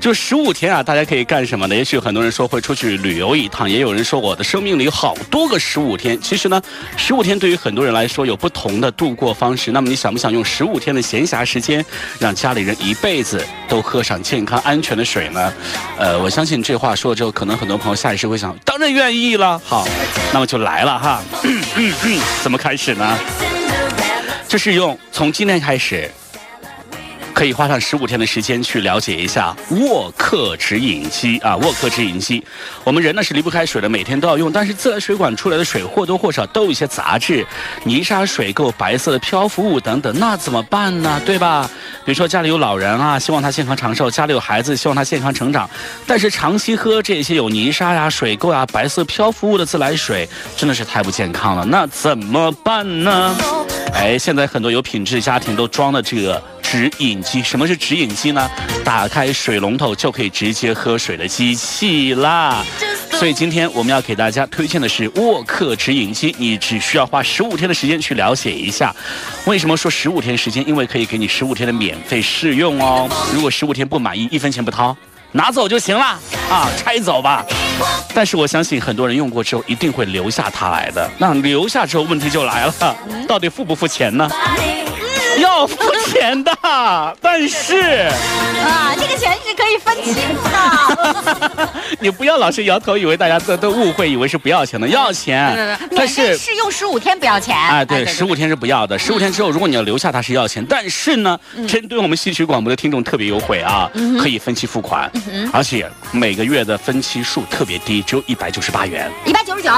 [0.00, 1.74] 就十五天啊，大家可以干什么呢？
[1.74, 6.18] 也许很多人说会出去旅游一趟，也有人说我的生命里好多个十五天。
[6.20, 6.62] 其实呢，
[6.96, 9.72] 十五天对于很多人来说有不同的度过方式。
[9.72, 11.84] 那么你想不想用十五天的闲暇时间，
[12.18, 15.52] 让家里人一辈子都喝上健康安全的水呢？
[15.98, 19.60] 呃，我相信这话说了之后，可能很多朋友下意识会想，当然愿意了。
[19.64, 19.86] 好。
[20.32, 23.18] 那么就来了哈，嗯嗯嗯怎么开始呢？
[24.46, 26.10] 就是用从今天开始。
[27.38, 32.44] 可以花上十五天的时间去了解一下沃克直饮机啊，沃克直饮机。
[32.82, 34.50] 我们人呢是离不开水的，每天都要用。
[34.50, 37.46] 但是自来水管出来的水或多或少都有一些杂质、
[37.84, 41.22] 泥沙、水垢、白色的漂浮物等等，那怎么办呢？
[41.24, 41.70] 对吧？
[42.04, 45.70] 比如说家里有老人啊，希望他健康长寿；家里有孩子，希望他健康成长。
[46.08, 51.64] 但是长期喝这些有泥沙呀、水垢呀、白色漂浮物的自来水，真的是太不健康了。
[51.64, 53.36] 那怎么办呢？
[53.94, 56.42] 哎，现在很多有品质家庭都装了这个。
[56.70, 58.46] 直饮机，什么是直饮机呢？
[58.84, 62.62] 打开水龙头就可以直接喝水的机器啦。
[63.12, 68.94] 所以今天我们要给大家推荐的是沃克直饮机，你只需要花十五天的时间去了解一下。
[69.46, 70.62] 为什么说十五天时间？
[70.68, 73.08] 因为可以给你十五天的免费试用哦。
[73.32, 74.94] 如果十五天不满意，一分钱不掏，
[75.32, 76.04] 拿走就行了
[76.50, 77.42] 啊，拆走吧。
[78.12, 81.10] 但是我相信很多人用过之后一定会留下它来的。
[81.16, 84.28] 那留下之后问题就来了，到底付不付钱呢？
[85.40, 86.52] 要付钱的，
[87.20, 88.08] 但是
[88.64, 91.68] 啊，这个钱是可以分期的。
[92.00, 95.78] 你不要老是摇头，以为大家都都误会，以为是不要钱的，要钱。
[95.96, 97.56] 但是试用十五天不要钱。
[97.56, 98.98] 哎，对，十五天是不要的。
[98.98, 105.10] 十五天之后，如果你要留下它是要钱，但是呢，针对我们戏曲广播的听众特别优惠啊，可以分期付款，
[105.52, 109.10] 而且每个月的分期数特别低，只有一百九十八元。
[109.24, 109.70] 一百九十九。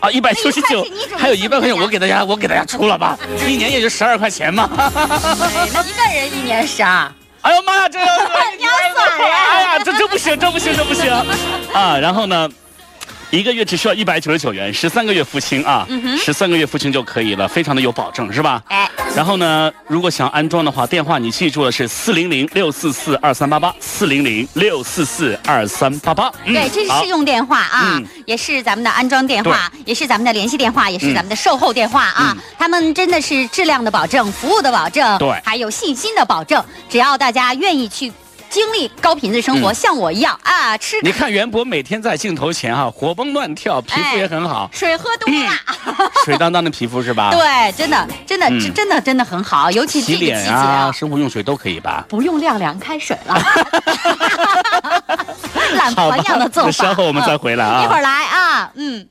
[0.00, 3.18] 啊，一百九十九，还有一百块钱，我给大家，我给大家出了吧，
[3.48, 4.70] 一年也就十二块钱嘛。
[5.06, 7.10] 那一个人一年十二。
[7.42, 7.98] 哎呦妈呀，这
[8.58, 9.36] 你要算呀？
[9.48, 11.10] 哎呀，这这不行，这不行，这不行
[11.72, 11.96] 啊！
[11.98, 12.48] 然后呢？
[13.30, 15.86] 一个月只需要一百九十九元，十三个月付清啊，
[16.18, 18.62] 十三个月付清就可以了，非常的有保证，是吧？
[18.68, 18.87] 哎。
[19.16, 26.30] 然后呢，如果想安装的话，电话你记住了是四零零六四四二三八八，四零零六四四二三八八。
[26.44, 32.36] 对，这是试用电话啊，也是咱们的安装电话，也是咱们的联系电话，也是咱们的售后电话啊。
[32.56, 36.64] 他们真的是质量的保证，服务的保证，对，还有信心的保证。
[36.88, 38.12] 只要大家愿意去。
[38.50, 41.00] 经历高品质生活，像我一样啊，吃。
[41.02, 44.68] 你看袁博每天在镜头前哈，活蹦乱跳，皮肤也很好。
[44.72, 45.52] 水喝多了，
[46.24, 47.30] 水当当的皮肤是吧？
[47.36, 49.70] 对，真的，真的，真的，真的很好。
[49.70, 52.04] 尤其洗脸啊，生活用水都可以吧？
[52.08, 53.38] 不用晾凉开水了。
[55.76, 56.70] 懒婆一样的做法。
[56.70, 57.84] 稍后我们再回来啊。
[57.84, 59.06] 一会儿来啊，嗯。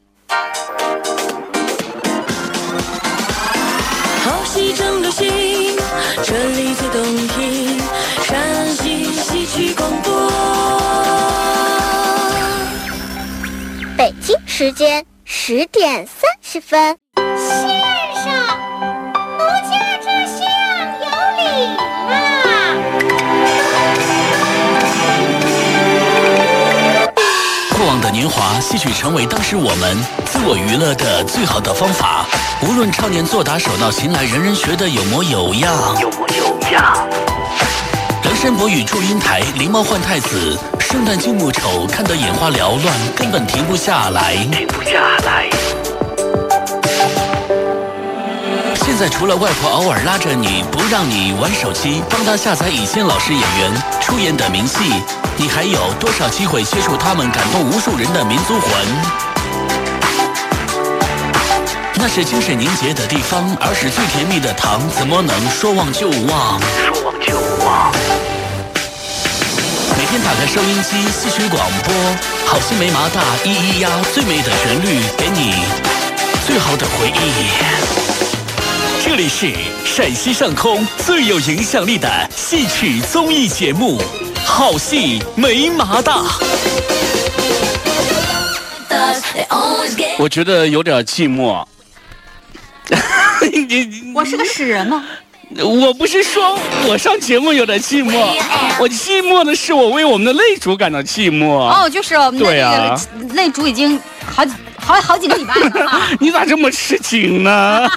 [4.26, 5.78] 好戏正流行，
[6.24, 7.77] 这里最动听。
[13.98, 16.96] 北京时间十点三十分。
[17.36, 17.58] 先
[18.24, 18.32] 生，
[19.38, 20.38] 奴家这厢
[21.02, 21.06] 有
[21.38, 21.42] 礼
[22.12, 22.14] 啦！
[27.76, 32.28] 过往的年华，戏曲成为当时我们自我娱乐的最好的方法。
[32.62, 36.00] 无论少年做打手到擒来，人人学得有模有样。
[36.00, 37.10] 有模有样。
[38.40, 44.36] 山伯与祝英台，狸猫换太子，圣诞静木丑，看得眼花缭乱，根本停不下来。
[44.52, 45.50] 停不下来。
[48.76, 54.78] 现在除了外婆偶尔拉着你不让你玩手机，帮他下载以前老师演员出演的名戏，
[55.36, 58.72] 你还有多少机会接触他们感动无数人的民族魂？
[61.96, 66.62] 那是精神凝结的地方，儿时最甜蜜的糖，怎么能说忘就忘？
[66.86, 67.92] 说忘就忘。
[70.10, 71.94] 每天打开收音机，戏曲广播，
[72.46, 75.54] 好心没麻大，咿咿呀，最美的旋律，给你
[76.46, 77.34] 最好的回忆。
[79.04, 79.52] 这里是
[79.84, 84.00] 陕西上空最有影响力的戏曲综艺节目
[84.46, 86.22] 《好戏没麻大》。
[90.18, 91.66] 我觉得有点寂寞。
[94.16, 95.04] 我是个死人吗？
[95.64, 98.18] 我不是说我上节目有点寂寞，
[98.80, 101.48] 我寂寞的是我为我们的擂主感到寂寞。
[101.48, 103.02] 哦，就是我们的对那啊
[103.34, 104.52] 擂主已经好几
[104.88, 106.08] 好好几个礼拜了 啊。
[106.20, 107.88] 你咋这么痴情呢？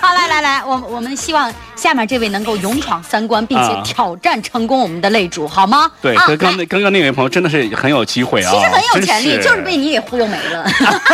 [0.00, 5.90] 好，来来来，我我们希望下面这位能够勇闯三关，并且啊挑战成功我们的擂主，好吗？
[6.00, 10.64] 对，啊，刚刚那刚刚那位朋友真的是很有机会啊，其实很有潜力，真就是被你给忽悠没了，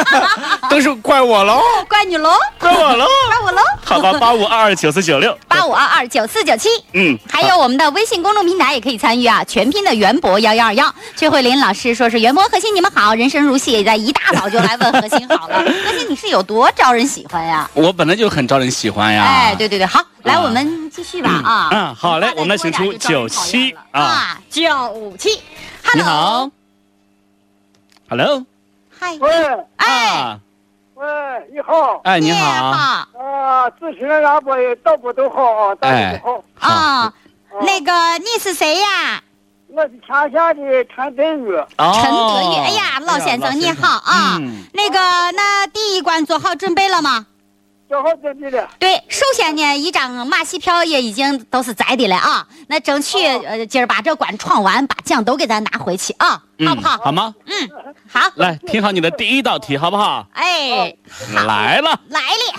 [0.70, 3.06] 都是怪我喽，怪你喽，怪我喽。
[3.28, 3.62] 怪我喽。
[3.84, 6.68] 好吧，八五二二九四九六，八五二二九四九七。
[6.92, 10.94] 嗯，还有我们的微信公众平台也可以参与啊，全拼的袁博幺幺二幺。
[11.16, 15.58] 崔慧林老师说是袁博核心你们好，人生如戏，也在一大早就来问何心好了。
[15.64, 17.68] 何心你是有多招人喜欢呀？
[17.74, 19.24] 我本来就很招人喜欢呀。
[19.24, 21.68] 哎，对对对，好，来啊我们继续吧啊。
[21.72, 25.30] 嗯好嘞我们来请出多点就招人讨厌了97啊啊，九七。
[25.94, 26.50] 你 Hello，好
[28.10, 28.44] ，Hello，
[28.98, 29.30] 嗨，喂
[29.76, 30.38] 哎，啊，
[30.94, 31.06] 喂，
[31.52, 33.06] 你好，哎，你好啊，
[33.80, 34.50] 咨询了俺不
[34.82, 36.68] 道不都好啊，道哎不都好。
[36.68, 37.14] 啊，
[37.62, 39.22] 那个你是谁呀？
[39.78, 40.60] 我是天下的
[40.92, 44.64] 陈德宇，哦陈德宇，哎呀，老先生你好啊嗯。
[44.74, 44.98] 那个，
[45.36, 47.24] 那第一关做好准备了吗？
[47.88, 48.68] 做好准备了。
[48.80, 52.44] 对，首先呢，一张马戏票也已经都是摘的了啊。
[52.66, 56.98] 那争取呃今儿把这关闯完，把奖都给咱拿回去啊，好不好？
[56.98, 57.32] 好吗？
[57.46, 57.70] 嗯，
[58.10, 58.32] 好。
[58.34, 60.26] 来，听好你的第一道题，好不好？
[60.34, 60.92] 哎，
[61.46, 62.52] 来了，来了。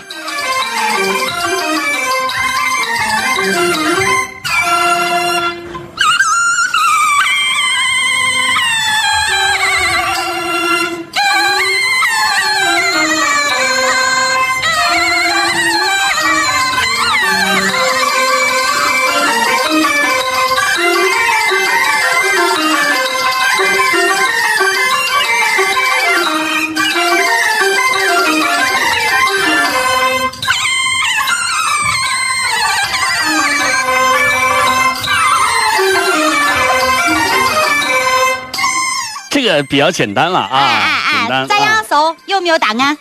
[39.56, 41.48] 个比较简单了哎啊，哎哎，简单。
[41.48, 42.16] 咋样啊搜？
[42.26, 42.96] 有没有答案？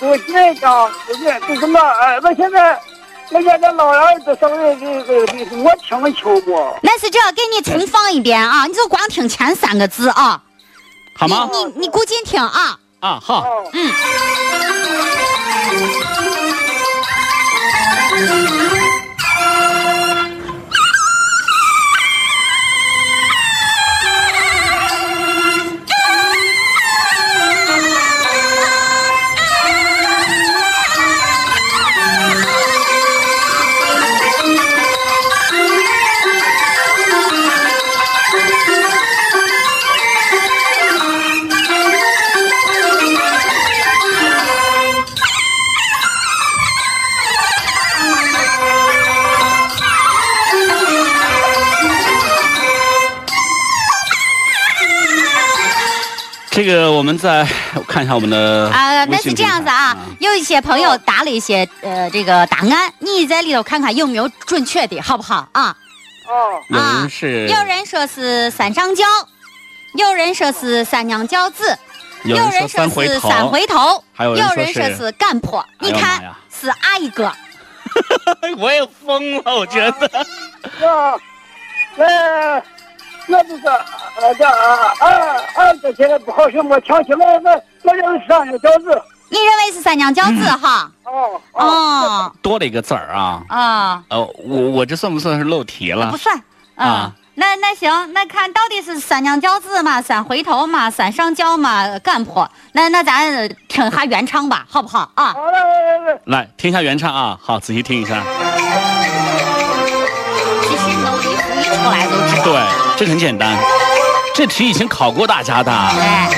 [0.00, 1.80] 我紧张，不是就什么？
[1.80, 2.78] 呃，我现在，
[3.30, 6.76] 那现在老儿子生日，这个这个我听不清不？
[6.82, 10.40] 那是这，给你重放一遍啊，你就光听前三个字啊。
[11.18, 11.48] 好吗？
[11.50, 12.78] 你你你鼓劲听啊。
[13.00, 13.92] 啊，好，哦，嗯。
[57.26, 65.48] 个我看一下我们的啊，那是这样子啊，有一些朋友答了一些呃这个答案，你在里头看看有没有准确的，好不好？
[65.52, 65.76] 啊？
[66.28, 69.04] 哦，有人是有人说是三上轿，
[69.94, 71.76] 有人说是三娘教子，
[72.24, 77.32] 有人说是三回头，还有人说是人说是干婆，你看是阿一个。
[78.58, 80.26] 我也疯了，我觉得。
[81.96, 82.62] 那
[83.26, 85.06] 那就是呃这啊啊
[85.54, 89.02] 啊这现在不好听，我抢起来，我我认为是三娘教子。
[89.28, 90.88] 你认为是三娘教子哈？
[91.02, 93.42] 哦哦多了一个字儿啊。
[93.48, 96.16] 啊，呃，我我这算不算是漏题了不？
[96.16, 96.36] 算
[96.76, 97.12] 啊啊。
[97.38, 102.48] 那那行，那看到底是三娘教子嘛，三回头嘛，三上轿嘛，干婆。
[102.72, 105.34] 那那咱听下原唱吧，好不好啊？
[105.34, 108.22] 好了，来来来，来听一下原唱啊，好，仔细听一下。
[111.76, 112.44] 其实能一胡一出来都知道。
[112.44, 112.52] 对，
[112.96, 113.54] 这很简单，
[114.34, 115.70] 这题已经考过大家的。
[115.70, 116.28] 哎，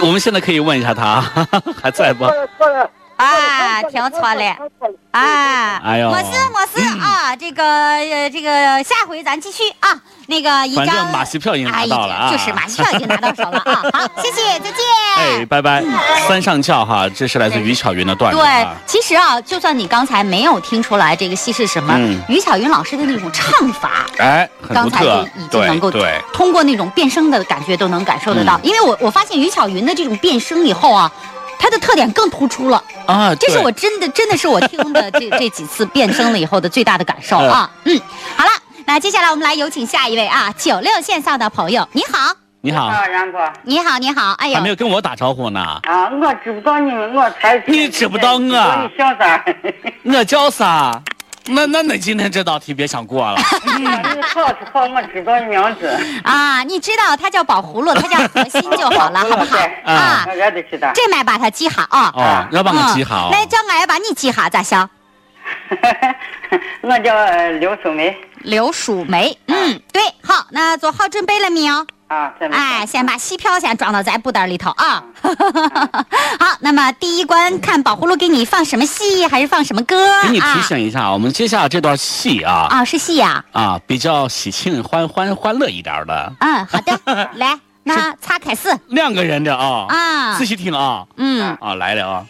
[0.00, 1.24] 我们现在可以问一下他，
[1.82, 2.24] 还在不。
[3.18, 4.56] 啊，听错了。
[5.10, 8.50] 啊，哎呦没事没事啊，啊，这个呃，这个
[8.84, 9.88] 下回咱继续啊。
[10.28, 13.82] 那个一张反正马戏票已经拿到了啊哎就是马戏票已经拿到手了啊。
[13.94, 14.76] 好，谢谢，再见。
[15.16, 15.82] 哎，拜拜，
[16.28, 28.56] 三上翘哈，这是来自于巧云的段子对啊。，其实啊，就算你刚才没有听出来这个戏是什么，嗯于巧云老师的那种唱法，哎，刚才就已，经能够对，通过那种变声的感觉都能感受得到。
[28.58, 31.10] 嗯因为我我发现于巧云的这种变声以后啊，
[31.58, 32.82] 她的特点更突出了。
[33.06, 37.70] 啊，这是我真的真的是我听的 这这几次变声了以后的最大的感受啊。
[37.84, 38.00] 嗯，
[38.36, 38.50] 好了，
[38.86, 45.60] 那接下来我们来有请下一位啊，九六线上的朋友，你好，你好，杨，哥你好，你好，哎呀还没，有跟我打招呼呢。
[45.84, 49.56] 啊，我知不道你们，我才你知不道我你小三儿，
[50.04, 51.00] 我叫啥？
[51.48, 53.36] 那那那今天这道题别想过了。
[53.76, 54.20] 你好是
[54.72, 55.88] 好，我知道你名字，
[56.24, 59.56] 啊，你知道他叫宝葫芦，他叫核心就好了，好不好？
[59.56, 60.92] 对啊我，俺都知道。
[60.94, 62.12] 这麦把它记好啊。
[62.14, 63.30] 哦，要把我记好。
[63.30, 64.88] 来，叫俺把你记下咋想？
[66.82, 71.86] 我叫呃刘淑梅刘淑梅，嗯，对，好，那做好准备了没有？
[72.08, 75.02] 啊，哎，先把戏票先装到咱布袋里头啊。
[75.22, 80.22] 好，那么第一关看宝葫芦给你放什么戏，还是放什么歌？
[80.22, 83.44] 给你提啊醒一下，我们接下来这段戏啊啊，是戏呀。
[83.52, 86.98] 啊，比较喜庆、欢欢欢乐一点的，嗯，好的，
[87.36, 92.24] 来，那擦开始两个人的啊，啊仔，细听啊嗯，啊，来了啊。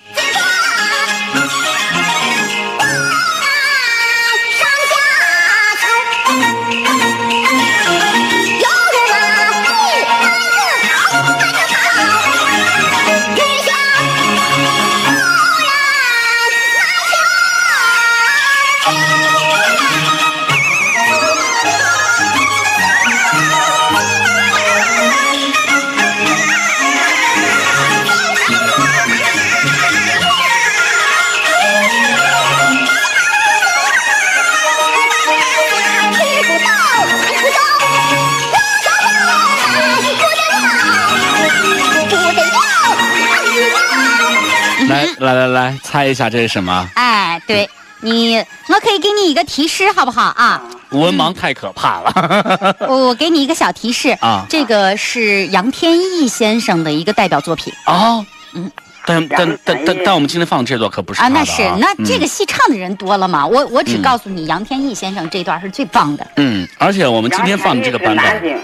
[45.88, 46.86] 猜一下这是什么？
[46.94, 47.68] 哎，对
[48.00, 48.36] 你，
[48.68, 50.60] 我可以给你一个提示，好不好啊？
[50.90, 52.76] 文盲太可怕了。
[52.88, 58.24] 我给你一个小提示啊这个是杨天翼先生的一个代表作品哦，
[58.54, 58.70] 嗯，
[59.06, 61.28] 但但但但但我们今天放的这段可不是啊。
[61.28, 63.46] 那是，那这个嗯戏唱的人多了嘛？
[63.46, 68.60] 我我只嗯告诉你，杨天翼先生这段是最棒的嗯，而且我们今天放的这个版本，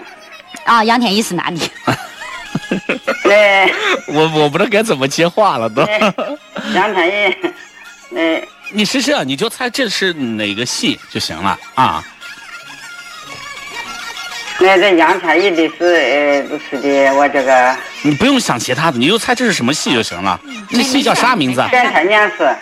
[0.65, 0.85] 啊。
[0.85, 1.61] 杨天翼是哪里？
[3.25, 3.69] 那
[4.15, 5.83] 我我不知道该怎么接话了都。
[6.75, 7.37] 杨天翼，
[8.11, 8.21] 那
[8.71, 12.05] 你试试，你就猜这是哪个戏就行了啊。
[14.59, 20.41] 那这杨天翼的是呃，不是的，我这个你不用想其他的，你就猜这是什么戏就行了。
[20.71, 21.69] 这戏叫啥名字啊？
[21.73, 22.57] 侦探年事，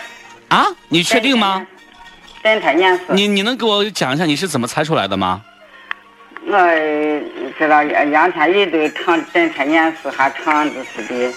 [0.48, 1.64] 啊你确定吗？？
[2.42, 5.42] 侦探年事，你你能给我讲一下你是怎么猜出来的吗？
[6.44, 7.20] 我呃
[7.58, 11.32] 知道杨杨天一都唱侦探年事，还唱的是的。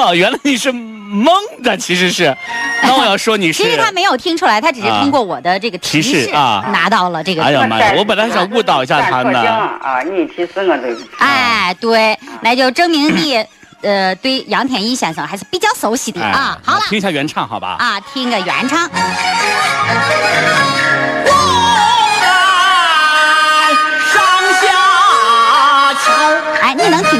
[0.00, 2.34] 啊， 原来你是蒙的，其实是。
[2.82, 7.42] 那我要说你是其实他没有听出来，他只是啊通过我的这个提提示啊拿到了这个。
[7.42, 7.94] 哎呀妈呀！
[7.96, 9.32] 我本来想误导一下他呢。
[9.32, 9.50] 呢。
[9.80, 10.88] 啊，你提示我都。
[11.18, 13.44] 哎，对，那就证明你
[13.82, 16.58] 呃对杨天一先生还是比较熟悉的啊。
[16.62, 16.82] 好了。
[16.88, 17.76] 听一下原唱，好吧？
[17.78, 18.88] 啊，听个原唱。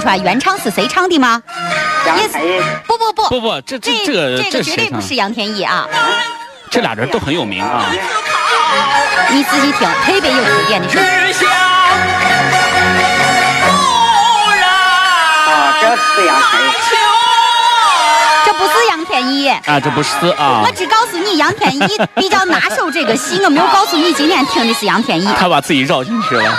[0.01, 1.42] 出来原唱是谁唱的吗？
[2.07, 5.01] 杨天翼，不不不，不不，这这这这个这个绝对不？
[5.01, 5.86] 是杨天翼啊！
[6.70, 7.86] 这俩人都很有名啊。
[9.30, 11.09] 你仔细听，特别有特点的声音。
[15.46, 16.70] 啊，这是杨天翼。
[18.44, 25.28] 这不是杨天翼，啊，这不是啊我，只告诉你杨天翼比较拿手这个戏，我没有告诉你今天听的是杨天翼。
[25.38, 26.59] 他把自己绕进去了。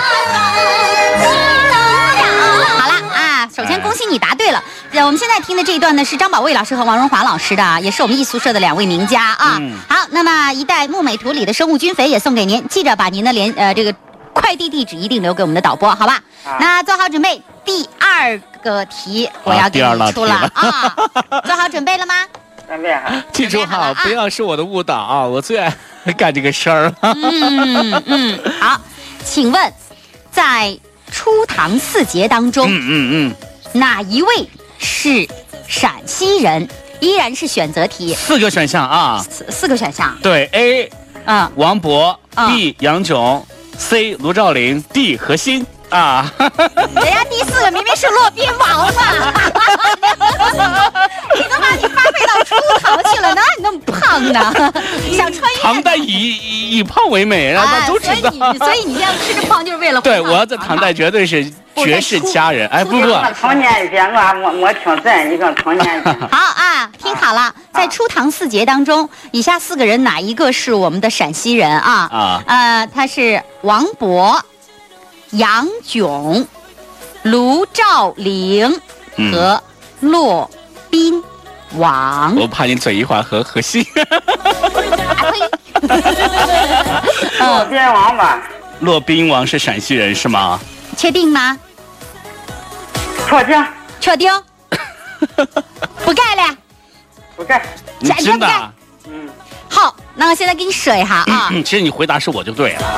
[3.60, 4.62] 首先恭喜你答对了。
[4.92, 9.56] 呃，我们现在听的这一段呢是张宝卫老师和王荣华老师的啊，也是我们艺宿舍的两位名家啊。
[9.60, 13.94] 嗯好，那么一袋木美图里的生物菌肥也送给您，记着把您的联呃这个
[14.32, 16.14] 快递地址一定留给我们的导播，好吧？
[16.44, 20.96] 啊那做好准备，第二个题我要给你出了啊，
[21.44, 22.14] 做好准备了吗？
[22.66, 23.10] 准备好。
[23.32, 25.26] 记住哈，不要是我的误导啊！
[25.26, 25.74] 我最爱
[26.16, 26.94] 干这个事儿了。
[27.02, 28.80] 嗯嗯，好，
[29.24, 29.72] 请问
[30.30, 30.78] 在
[31.10, 33.34] 初唐四杰当中，嗯嗯嗯
[33.72, 34.48] 哪一位
[34.78, 35.26] 是
[35.68, 36.68] 陕西人？
[37.00, 39.24] 依然是选择题嗯，，四个选项啊。
[39.30, 40.14] 四四个选项。
[40.22, 40.90] 对，A
[41.24, 43.42] 嗯，王勃啊，B 杨炯
[43.78, 46.30] ，C 卢照邻，D 何欣啊。
[46.38, 49.32] 人家第四个明明是骆宾王嘛，
[51.34, 54.52] 你都把你发挥退到初唐去了，哪有你那么胖呢？
[55.16, 58.52] 想穿越唐代以以以胖为美，让大啊，家都所以知道。
[58.52, 61.50] 你所以你这样吃着胖就是为了对，我要在唐代绝对是
[61.84, 62.68] 绝世佳人。
[62.68, 66.10] 哎，不不，我从年节我我我听真，你说从年节。
[66.30, 72.08] 好啊，听好了，在初唐四杰当中，以下四个人哪一个是我们的陕西人啊？
[72.10, 74.38] 啊呃，他是王勃、
[75.30, 76.46] 杨炯、
[77.22, 78.80] 卢照邻
[79.16, 79.62] 嗯和
[80.00, 80.50] 骆
[80.90, 81.22] 宾
[81.76, 82.34] 王。
[82.36, 83.86] 我怕你嘴一滑和和稀。
[84.00, 85.50] 啊呸！
[87.40, 88.42] 骆宾王吧，
[88.80, 90.58] 骆宾王是陕西人是吗？
[90.96, 91.56] 确定吗？
[93.30, 93.64] 确定
[94.00, 94.32] 确定？
[96.04, 96.56] 不改了。
[97.36, 97.62] 不改。
[98.00, 98.72] 你坚决不改真的啊？
[99.06, 99.28] 嗯，
[99.68, 101.48] 好，那我现在给你说一下啊。
[101.52, 102.82] 嗯，其实你回答是我就对了。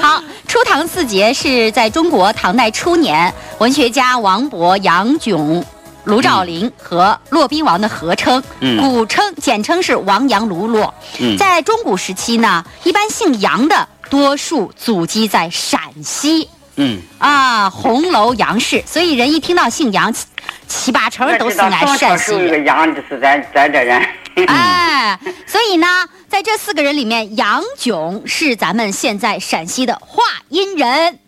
[0.00, 5.64] 好，初唐四杰是在中国唐代初年，文学家王勃、杨炯、
[6.04, 10.92] 卢照邻和骆宾王的合称，嗯古称简称是王杨卢骆。
[11.20, 16.48] 嗯在中古时期呢，一般姓杨的多数祖籍在陕西
[16.82, 20.26] 嗯，啊，红楼杨氏，所以人一听到姓杨，七
[20.66, 22.38] 七八成都是俺知道从陕西人。
[22.38, 24.04] 小受一个养的是咱咱这人。
[24.46, 25.86] 哎，所以呢，
[26.28, 31.18] 在这四个人里面，杨炯是咱们现在陕西的话音人，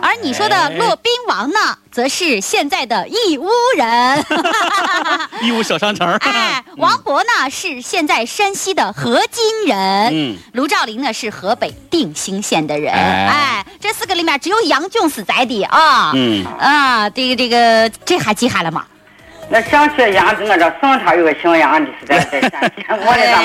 [0.00, 4.24] 而你说的骆宾王呢，则是现在的义乌人。
[5.42, 6.14] 义乌小商城。
[6.16, 12.92] 哎，王勃呢是现在山西的河津人，嗯卢照邻呢是河北定兴县的人。
[12.92, 16.12] 哎哎，这四个里面只有杨炯是在的啊。
[16.14, 18.84] 嗯，啊，这个这个，这还记下了吗？
[19.52, 22.82] 那想起养子，我这宋朝有个姓杨的是在在陕西，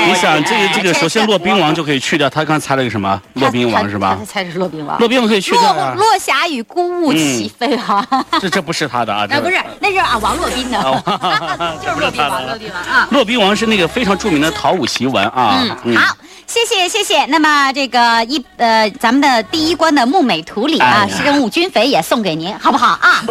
[0.08, 3.22] 你想这个这个，首先骆宾王就可以去掉，他刚才猜了个什么？
[3.34, 4.26] 骆宾王是吧他？
[4.26, 4.98] 才是骆宾王。
[5.00, 8.08] 骆宾王可以去掉落啊，落霞与孤鹜齐飞啊！
[8.40, 10.80] 这这不是他的啊， 那这不是，那是啊，王洛宾的，
[11.84, 13.08] 就是骆宾王，骆宾王啊。
[13.12, 15.62] 骆宾王是那个非常著名的陶武檄文啊。
[15.84, 17.26] 嗯，好，谢谢谢谢。
[17.26, 23.26] 那么这个一呃，咱们的第一关的木美图里啊，哎呀诗人伍军肥也送给您，好不好啊？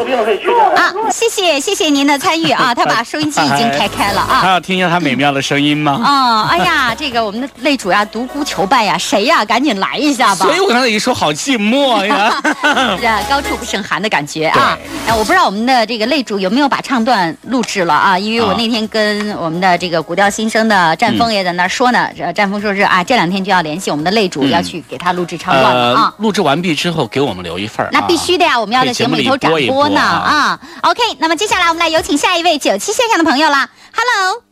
[0.76, 2.65] 啊，谢谢谢谢您的参与啊！
[2.74, 4.40] 他把收音机已经开开了啊。
[4.42, 6.00] 他要听一下他美妙的声音吗？
[6.04, 9.44] 嗯，哎呀，这个我们的擂主呀，独孤求败呀，谁呀？
[9.44, 10.44] 赶紧来一下吧！
[10.44, 12.40] 所以我刚才一说好寂寞呀。
[12.98, 14.78] 是啊，高处不胜寒的感觉啊！
[15.06, 18.18] 哎，我不知道我们的这个擂主有没有把唱段录制了啊？
[18.18, 30.60] 因为我啊那天跟我们的这个古调新生的战锋也在那儿说呢，呃战锋说是啊，这两天就要联系我们的擂主，嗯要去给他录制唱段了啊呃。，录制完毕之后给我们留一份那必须的呀，我们要在节目里头展播播呢啊啊。
[30.82, 33.68] OK，那么接下来我们来有请下一位九七线上的朋友啦。
[33.94, 34.42] Hello，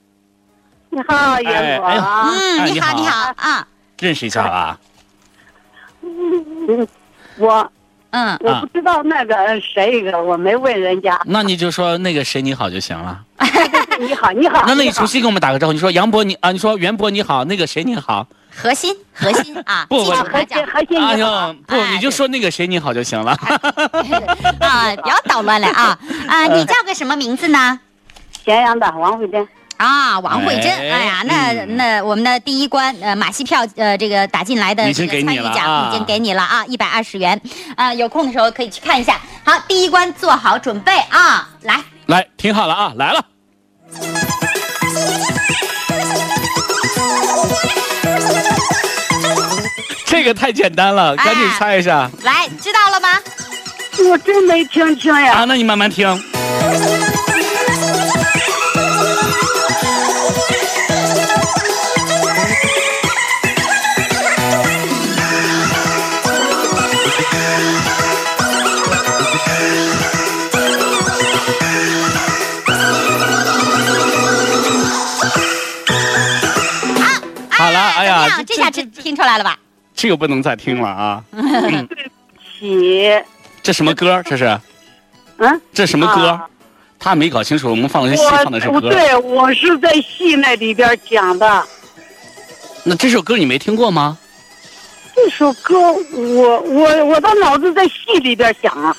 [0.90, 1.86] 你好，袁博。
[1.86, 3.66] 哎哎嗯，哎你好你好，啊，
[3.98, 4.78] 认识一下啊。
[6.02, 6.86] 嗯
[7.38, 7.70] 我
[8.10, 11.20] 嗯，我不知道那个谁个，我没问人家。
[11.24, 13.20] 那你就说那个谁你好就行了。
[13.98, 14.62] 你好，你好。
[14.66, 18.26] 那那你重新给我们打个招呼，你说杨博你啊，你说袁博你好，那个谁你好。
[18.56, 21.48] 核心 核心啊，不不记住他讲核心核心哎你好。
[21.48, 23.32] 呦，不，哎你就说那个谁你好就行了。
[24.60, 25.98] 啊，不要捣乱了啊
[26.28, 26.46] 啊！
[26.46, 27.80] 你叫个什么名字呢？
[28.44, 29.48] 咸阳的王慧珍。
[29.76, 37.38] 啊，王慧珍，哎哎呀，那嗯那我们的第一关呃马戏票呃这个打进来的参与给你了奖啊已经给你了啊，一百二十元，
[37.74, 39.20] 啊，有空的时候可以去看一下。
[39.44, 43.24] 好，第一关做好准备啊，来，来，听好了啊，来了。
[50.06, 53.08] 这个太简单了，赶紧猜一下来，知道了吗？
[54.08, 55.38] 我真没听清呀。
[55.38, 55.44] 啊！
[55.44, 56.33] 那你慢慢听。
[78.54, 79.58] 这下这听出来了吧？
[79.94, 81.22] 这个不能再听了啊！
[81.32, 81.94] 对不
[82.58, 83.12] 起，
[83.62, 84.22] 这什么歌？
[84.24, 84.60] 这是
[85.38, 86.40] 嗯，这什么歌？
[86.98, 88.80] 他没搞清楚，我们放的是戏，放的是歌。
[88.80, 91.64] 不对我是在戏那里边讲的。
[92.82, 94.18] 那这首歌你没听过吗？
[95.14, 98.96] 这首歌，我我我的脑子在戏里边想啊。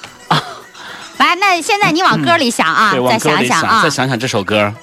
[1.18, 3.89] 来，那现在你往歌里想啊，，再想想啊再。
[3.89, 4.74] 想想这首歌。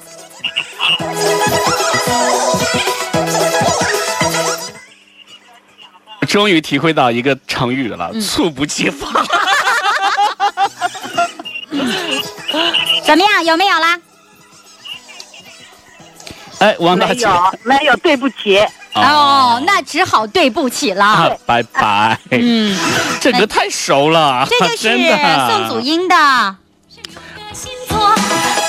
[6.26, 9.10] 终于体会到一个成语了，嗯猝不及防。
[13.04, 13.44] 怎么样？
[13.44, 13.98] 有没有啦？
[16.58, 17.26] 哎，王大姐，
[17.64, 18.58] 没有，没有，对不起。
[18.94, 22.18] 哦，那只好对不起啊了。，拜拜。
[22.30, 22.78] 嗯，
[23.20, 24.88] 这个太熟了， 这就是。
[25.50, 26.56] 宋祖英的。
[27.52, 28.14] 星座，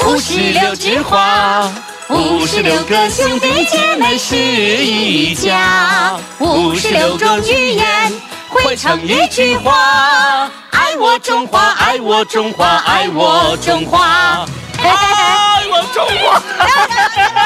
[0.10, 1.72] 五十六枝花，
[2.14, 8.14] 五十六个兄弟姐妹是一家，五十六种语言
[8.48, 10.48] 汇成一句话。
[10.70, 14.46] 爱我中华，爱我中华，爱我中华，
[14.78, 16.40] 爱我中华。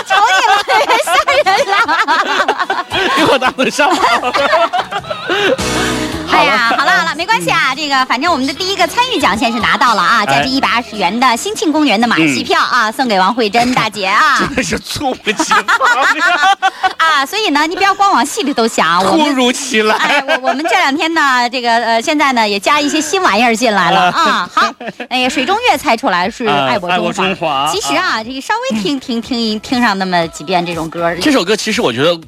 [0.06, 1.10] 求你了，吓
[1.46, 1.72] 人了。
[3.18, 3.90] 一会儿打会上。
[6.32, 14.38] 哎呀，好了好了，没关系啊，这个反正我们的第一个参与奖先是拿到了啊，价值一百二十元的兴庆公园的马戏票啊，送给王慧珍大姐啊。
[14.40, 15.62] 真的是猝不及防，
[16.98, 19.18] 啊，所以呢，你不要光往戏里头想，我。
[19.18, 20.24] 突如其哎，来。
[20.28, 24.50] 我我们这两天呢，这个呃，现在呢也加一些新玩意儿进来了啊。
[24.54, 24.72] 好，
[25.10, 32.20] 哎呀水中月猜出来是啊爱我中中华其实啊，这个稍微听听听听上那么几遍这种歌，这首歌其实我觉得，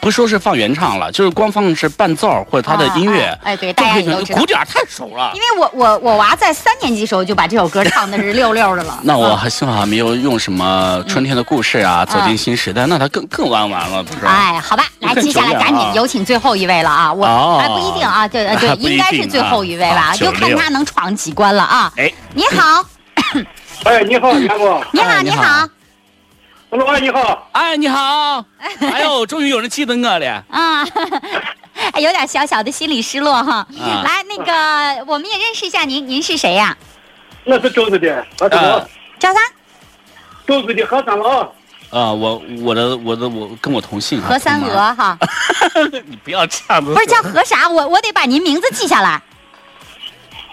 [0.00, 5.40] 不说是放原唱了，就是光放是伴奏或者他的音乐啊，哎哎对大家也都知道鼓点儿太熟了因。
[5.40, 9.00] 为我我我娃在三年级时候就把这首歌唱的是溜溜的了。
[9.02, 14.26] 那我啊还幸好还没有用什么春天的故事啊，走进新时代，那他更更弯完了，不是？
[14.26, 17.12] 哎，好吧，来，接下来赶紧有请最后一位了啊！
[17.12, 21.92] 我哦哎不一定啊，对 呃对，应该是最后一位吧，啊就看他能闯几关了啊！
[21.96, 22.84] 哎，你好，
[23.84, 25.68] 哎，你好，杨哥，你好，哎你好
[26.70, 28.44] 你好，老板你好，哎，你好！
[28.80, 30.44] 哎呦，终于有人记得我了。
[30.50, 30.84] 啊，
[31.92, 33.56] 哎有点小小的心理失落哈。
[33.80, 36.76] 啊来，那个我们也认识一下您，您是谁呀？
[37.44, 38.88] 我是周子的何三呃老，
[39.18, 39.38] 叫啥？
[40.46, 41.40] 周子的何三老，
[41.90, 45.16] 啊，我我的我的我跟我同姓啊何三同娥哈，
[46.06, 46.92] 你不要这样子。
[46.92, 47.68] 不是叫何啥？
[47.68, 49.22] 我我得把您名字记下来。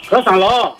[0.09, 0.76] 何三老，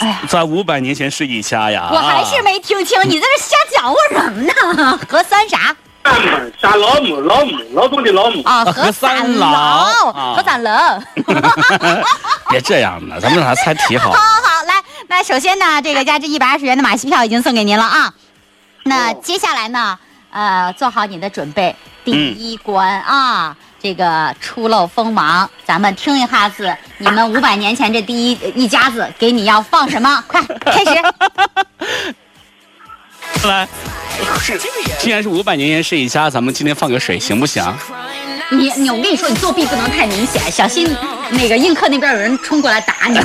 [0.00, 1.88] 哎，在五百年前是一家呀。
[1.92, 4.98] 我还是没听清，你在这瞎搅和什么呢？
[5.08, 5.74] 何三啥？
[6.02, 10.98] 山姆山老母老母劳动的老母，啊，何何三三老老，啊何三老。
[12.48, 14.16] 别这样了，咱们让他猜题好 好。
[14.16, 18.12] 好好，来，那首先呢，这个价值一百二十元的马戏票已经送给您了啊。
[18.84, 19.98] 那接下来呢，
[20.30, 30.22] 呃，做好你的准备，第一关啊，这个初露锋芒，咱们听一下子你们 五百年前这第一一家子给你要放什么？
[30.26, 30.90] 快开始！
[33.46, 33.66] 来，
[34.40, 34.60] 是，
[34.98, 37.64] 既然是五百年前是一家，咱们今天放个水行不行？
[38.50, 40.94] 你你，我跟你说，你作弊不能太明显，小心
[41.30, 43.18] 那个映客那边有人冲过来打你。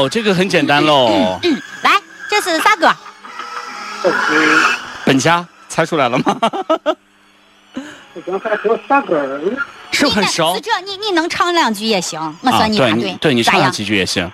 [0.00, 1.38] 哦，这个很简单喽。
[1.82, 1.90] 来，
[2.30, 2.90] 这是啥歌？
[5.04, 6.24] 本家猜出来了吗？
[8.14, 9.38] 我刚才说啥歌？
[9.90, 10.60] 是不是很熟是？
[10.62, 12.86] 这，你你能唱两句也行，我算你答
[13.20, 13.42] 对你？
[13.42, 14.30] 唱上几句也行。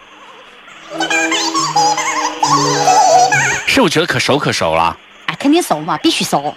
[3.67, 4.97] 是我觉得可熟可熟了。
[5.27, 6.55] 哎，肯定熟嘛，必须熟。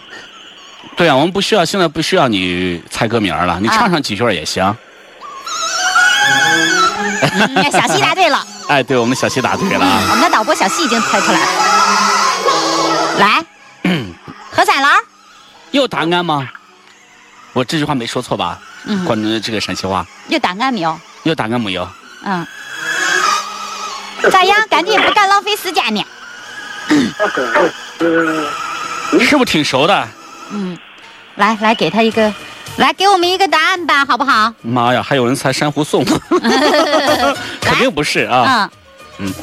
[0.95, 4.77] 对啊，我们不需要现在不需要你猜歌名了，你啊唱上几句也行。
[7.31, 10.01] 嗯，小西答对了，哎，对，我们小西答对了啊。
[10.11, 11.45] 我们的导播小西已经猜出来了。
[13.19, 13.45] 来，
[14.51, 15.03] 何彩兰儿，
[15.71, 16.47] 有答案吗？
[17.53, 18.59] 我这句话没说错吧？
[18.85, 20.99] 嗯关于这个陕西话，有答案没有？
[21.23, 21.87] 有答案没有？
[22.23, 22.45] 嗯，
[24.31, 24.57] 咋样？
[24.69, 26.05] 赶紧不敢浪费时间呢。
[29.19, 30.07] 是不是挺熟的？
[30.51, 30.77] 嗯，
[31.35, 32.33] 来来，给他一个，
[32.77, 34.53] 来给我们一个答案吧，好不好？
[34.61, 36.03] 妈呀，还有人猜珊瑚颂，
[37.61, 38.69] 肯定不是啊。
[39.19, 39.33] 嗯嗯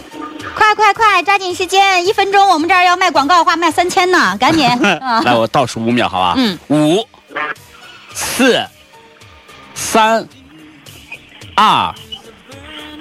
[0.55, 4.67] 快快快，抓紧时间，一分钟，我们这儿要卖广告的话卖三千呢，赶紧。
[4.83, 6.35] 嗯来，我倒数五秒，好吧？
[6.39, 7.07] 嗯，五、
[8.15, 8.65] 四、
[9.75, 10.27] 三、
[11.55, 11.95] 二、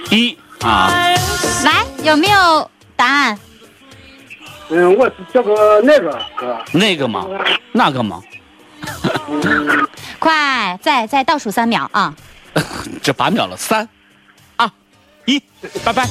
[0.09, 0.91] 一啊！
[1.63, 3.39] 来，有没有答案？
[4.69, 7.25] 嗯，我是这个那个哥，那个嘛，
[7.71, 8.19] 那个嘛，
[10.19, 12.13] 快，再再倒数三秒啊！
[13.01, 13.87] 这八秒了，三、
[14.55, 14.69] 二、
[15.25, 15.41] 一，
[15.83, 16.07] 拜拜。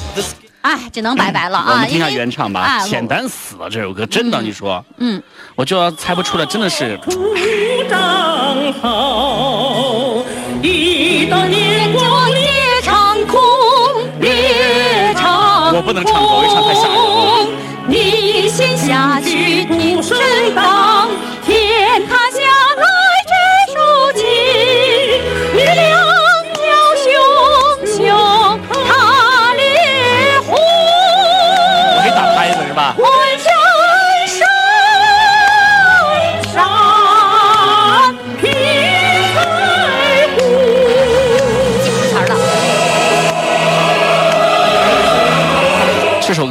[0.62, 1.72] 哎，只能拜拜了啊！
[1.72, 5.22] 我们听一下原唱吧，简单死了这首歌，真的，你说，嗯，
[5.54, 6.98] 我就要猜不出来，真的是。
[10.62, 11.26] 一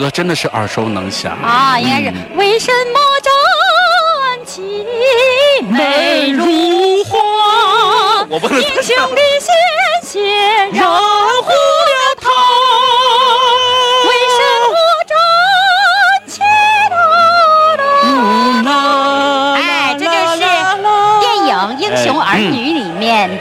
[0.04, 4.86] 歌真的是耳熟能详啊，应该是为什么站起
[5.70, 8.26] 美如花？
[8.30, 9.22] 我不能英雄的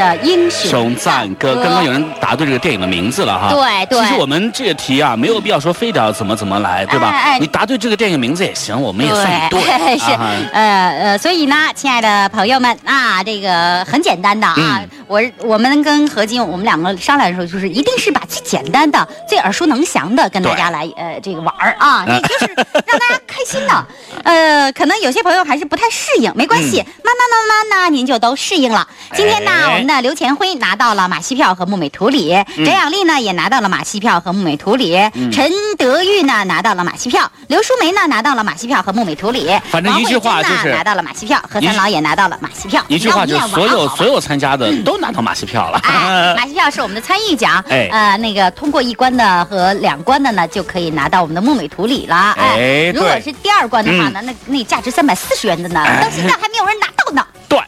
[0.03, 1.55] 的英雄熊赞歌。
[1.62, 3.50] 刚刚有人答对这个电影的名字了哈。
[3.50, 4.00] 对对。
[4.00, 7.09] 其实我们这个题啊，没有必要说非得要怎么怎么来，对吧？
[7.09, 9.98] 哎你答对这个电影名字也行，我们也算你对。
[9.98, 10.11] 是，
[10.53, 23.86] 呃呃，所以呢，亲爱的朋友们啊，这个很简单的啊，我我们跟何金，我们两个商量的时候，就是一定是把最简单的、最耳熟能详的跟大家来呃这个玩儿啊，也就是让大家开心的。
[24.25, 28.87] 呃，可能有些朋友还是不太适应，没关系，慢慢慢慢呢，您就都适应了。
[29.14, 34.97] 今天呢，我们的刘前辉拿到了马戏票和木美图里，翟养丽呢也拿到了马戏票和木美图里，
[35.33, 42.83] 陈德玉呢拿到了马戏票，刘淑梅呢拿到了马戏票和木美图里，反正一句话就是拿到了马戏票，何三老也拿到了马戏票。
[42.89, 45.81] 一句话就是所有所有参加的都拿到马戏票了。
[45.85, 52.35] 哎，马戏票是我们的参与奖，呃，那个通过一关的和两关的呢，就可以拿到我们的木美图里了。
[52.39, 57.26] 哎，如果是第二关的话呢，那那价值三百四十元的呢，到现在还没有人拿到呢。
[57.48, 57.58] 对，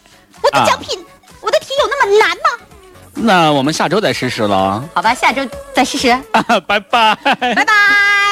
[0.42, 1.04] 我的奖品，
[1.40, 2.64] 我的题有那么难吗？
[3.16, 4.82] 那我们下周再试试了。
[4.94, 6.16] 好吧，下周再试试。
[6.66, 7.14] 拜拜。
[7.24, 8.23] 拜拜。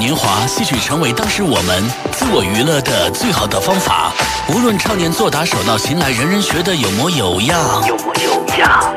[0.00, 4.10] 年华，戏曲成为当时我们自我娱乐的最好的方法。
[4.48, 7.86] 无论少年做打手到擒来，人人学得有模有样。
[7.86, 8.94] 有模有样。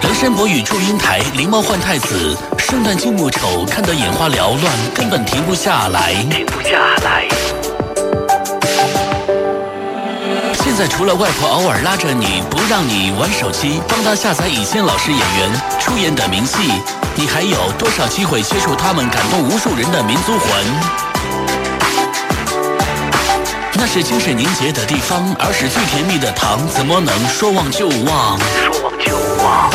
[0.00, 6.14] 梁山伯与祝英台，狸猫换太子，圣诞静木丑，看得眼花缭乱，根本停不下来。
[6.30, 6.70] 停不下
[7.04, 7.28] 来。
[10.64, 16.80] 现在除了外婆偶尔拉着你不让你玩手机，帮她下载以前老师演员出演的名戏，
[17.14, 20.48] 你还有多少机会接触他们感动无数人的民族魂？
[23.74, 28.38] 那是精神凝结的地方，儿时最甜蜜的糖，怎么能说忘就忘？
[28.38, 29.70] 说忘就忘。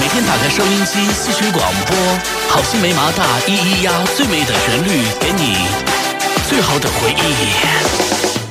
[0.00, 1.96] 每天打开收音机，戏曲广播，
[2.48, 5.56] 好心没麻大，咿咿呀，最美的旋律，给你
[6.48, 8.45] 最好的回忆。